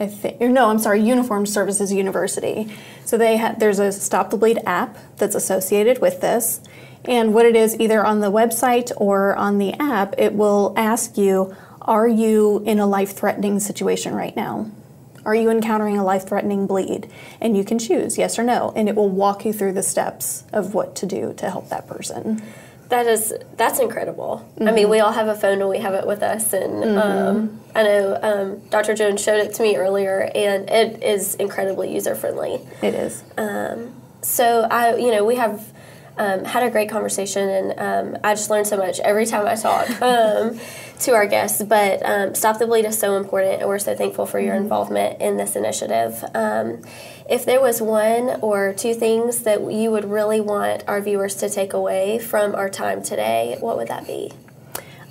I 0.00 0.06
think 0.06 0.40
no, 0.40 0.70
I'm 0.70 0.78
sorry, 0.78 1.00
Uniformed 1.00 1.48
Services 1.48 1.92
University. 1.92 2.72
So 3.04 3.16
they 3.16 3.36
ha- 3.36 3.54
there's 3.56 3.78
a 3.78 3.92
Stop 3.92 4.30
the 4.30 4.36
Bleed 4.36 4.58
app 4.66 4.98
that's 5.16 5.34
associated 5.34 6.00
with 6.00 6.20
this, 6.20 6.60
and 7.04 7.32
what 7.32 7.46
it 7.46 7.54
is, 7.54 7.78
either 7.78 8.04
on 8.04 8.20
the 8.20 8.30
website 8.30 8.90
or 8.96 9.36
on 9.36 9.58
the 9.58 9.72
app, 9.74 10.14
it 10.18 10.34
will 10.34 10.74
ask 10.76 11.16
you, 11.16 11.54
"Are 11.82 12.08
you 12.08 12.62
in 12.66 12.78
a 12.78 12.86
life-threatening 12.86 13.60
situation 13.60 14.14
right 14.14 14.34
now? 14.34 14.66
Are 15.24 15.34
you 15.34 15.50
encountering 15.50 15.96
a 15.96 16.04
life-threatening 16.04 16.66
bleed?" 16.66 17.08
And 17.40 17.56
you 17.56 17.64
can 17.64 17.78
choose 17.78 18.18
yes 18.18 18.38
or 18.38 18.42
no, 18.44 18.72
and 18.76 18.88
it 18.88 18.94
will 18.96 19.08
walk 19.08 19.44
you 19.44 19.52
through 19.52 19.72
the 19.72 19.82
steps 19.82 20.44
of 20.52 20.74
what 20.74 20.94
to 20.96 21.06
do 21.06 21.34
to 21.36 21.50
help 21.50 21.68
that 21.68 21.86
person. 21.86 22.42
That 22.90 23.06
is 23.06 23.32
that's 23.56 23.78
incredible. 23.80 24.46
I 24.60 24.70
mean, 24.70 24.88
we 24.90 25.00
all 25.00 25.12
have 25.12 25.26
a 25.26 25.34
phone 25.34 25.60
and 25.60 25.70
we 25.70 25.78
have 25.78 25.94
it 25.94 26.06
with 26.06 26.22
us, 26.22 26.52
and 26.52 26.98
um, 26.98 27.60
I 27.74 27.82
know 27.82 28.18
um, 28.22 28.68
Dr. 28.68 28.94
Jones 28.94 29.22
showed 29.22 29.40
it 29.44 29.54
to 29.54 29.62
me 29.62 29.76
earlier, 29.76 30.30
and 30.34 30.68
it 30.68 31.02
is 31.02 31.34
incredibly 31.36 31.92
user 31.92 32.14
friendly. 32.14 32.60
It 32.82 32.94
is. 32.94 33.24
Um, 33.38 33.94
so 34.20 34.66
I, 34.70 34.96
you 34.96 35.10
know, 35.10 35.24
we 35.24 35.36
have 35.36 35.72
um, 36.16 36.44
had 36.44 36.62
a 36.62 36.70
great 36.70 36.88
conversation, 36.88 37.48
and 37.48 38.14
um, 38.14 38.20
I 38.22 38.34
just 38.34 38.50
learned 38.50 38.66
so 38.66 38.76
much 38.76 39.00
every 39.00 39.26
time 39.26 39.46
I 39.46 39.56
talk 39.56 39.90
um, 40.02 40.58
to 41.00 41.12
our 41.12 41.26
guests. 41.26 41.62
But 41.62 42.04
um, 42.04 42.34
Stop 42.34 42.58
the 42.58 42.66
Bleed 42.66 42.84
is 42.84 42.98
so 42.98 43.16
important, 43.16 43.60
and 43.60 43.68
we're 43.68 43.78
so 43.78 43.94
thankful 43.94 44.26
for 44.26 44.38
your 44.38 44.54
involvement 44.54 45.20
in 45.20 45.36
this 45.36 45.56
initiative. 45.56 46.24
Um, 46.34 46.82
if 47.28 47.44
there 47.44 47.60
was 47.60 47.80
one 47.80 48.38
or 48.42 48.72
two 48.74 48.94
things 48.94 49.40
that 49.40 49.60
you 49.72 49.90
would 49.90 50.04
really 50.04 50.40
want 50.40 50.84
our 50.86 51.00
viewers 51.00 51.34
to 51.36 51.48
take 51.48 51.72
away 51.72 52.18
from 52.18 52.54
our 52.54 52.68
time 52.68 53.02
today, 53.02 53.56
what 53.60 53.76
would 53.76 53.88
that 53.88 54.06
be? 54.06 54.32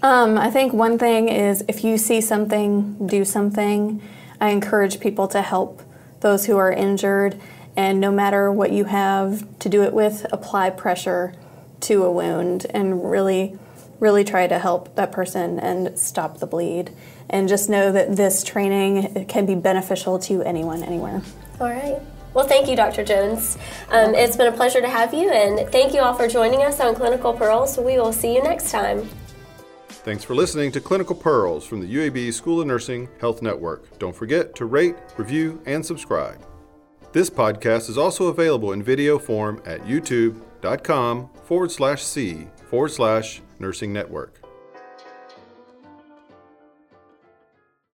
Um, 0.04 0.38
I 0.38 0.52
think 0.52 0.74
one 0.74 1.00
thing 1.00 1.30
is 1.30 1.64
if 1.68 1.84
you 1.84 1.98
see 1.98 2.20
something, 2.20 3.08
do 3.08 3.24
something. 3.24 4.02
I 4.40 4.50
encourage 4.50 5.00
people 5.00 5.30
to 5.30 5.42
help 5.42 5.82
those 6.20 6.46
who 6.46 6.58
are 6.58 6.72
injured, 6.72 7.40
and 7.76 8.00
no 8.00 8.12
matter 8.12 8.52
what 8.52 8.72
you 8.72 8.86
have 8.86 9.60
to 9.60 9.70
do 9.70 9.84
it 9.84 9.94
with, 9.94 10.26
apply 10.32 10.70
pressure 10.72 11.34
to 11.82 12.04
a 12.04 12.12
wound 12.12 12.66
and 12.70 13.10
really, 13.10 13.58
really 14.00 14.24
try 14.24 14.48
to 14.48 14.60
help 14.60 14.96
that 14.96 15.12
person 15.12 15.60
and 15.60 15.98
stop 15.98 16.40
the 16.40 16.48
bleed. 16.48 16.92
And 17.30 17.48
just 17.48 17.70
know 17.70 17.92
that 17.92 18.16
this 18.16 18.44
training 18.44 19.26
can 19.26 19.46
be 19.46 19.56
beneficial 19.56 20.20
to 20.20 20.44
anyone, 20.44 20.84
anywhere. 20.84 21.22
All 21.60 21.70
right. 21.70 22.00
Well, 22.34 22.48
thank 22.48 22.68
you, 22.68 22.76
Dr. 22.76 23.04
Jones. 23.04 23.58
Um, 23.90 24.16
it's 24.16 24.36
been 24.36 24.52
a 24.52 24.56
pleasure 24.56 24.82
to 24.82 24.90
have 24.90 25.14
you, 25.14 25.30
and 25.30 25.70
thank 25.72 25.94
you 25.94 26.02
all 26.02 26.14
for 26.14 26.28
joining 26.28 26.64
us 26.64 26.80
on 26.80 26.96
Clinical 26.96 27.34
Pearls. 27.34 27.78
We 27.78 27.98
will 27.98 28.14
see 28.14 28.36
you 28.36 28.44
next 28.44 28.72
time. 28.72 29.08
Thanks 29.88 30.24
for 30.24 30.36
listening 30.36 30.72
to 30.74 30.82
Clinical 30.82 31.16
Pearls 31.16 31.66
from 31.66 31.80
the 31.80 31.96
UAB 31.96 32.34
School 32.34 32.60
of 32.60 32.68
Nursing 32.68 33.08
Health 33.22 33.42
Network. 33.42 33.98
Don't 34.00 34.16
forget 34.16 34.56
to 34.56 34.66
rate, 34.66 34.96
review, 35.18 35.62
and 35.66 35.86
subscribe. 35.86 36.44
This 37.14 37.30
podcast 37.30 37.92
is 37.92 37.98
also 38.00 38.26
available 38.26 38.72
in 38.72 38.82
video 38.82 39.20
form 39.20 39.62
at 39.68 39.82
youtube.com 39.82 41.30
forward 41.44 41.72
slash 41.72 42.04
C 42.04 42.48
forward 42.72 42.90
slash 42.90 43.40
nursing 43.60 43.94
network. 43.94 44.43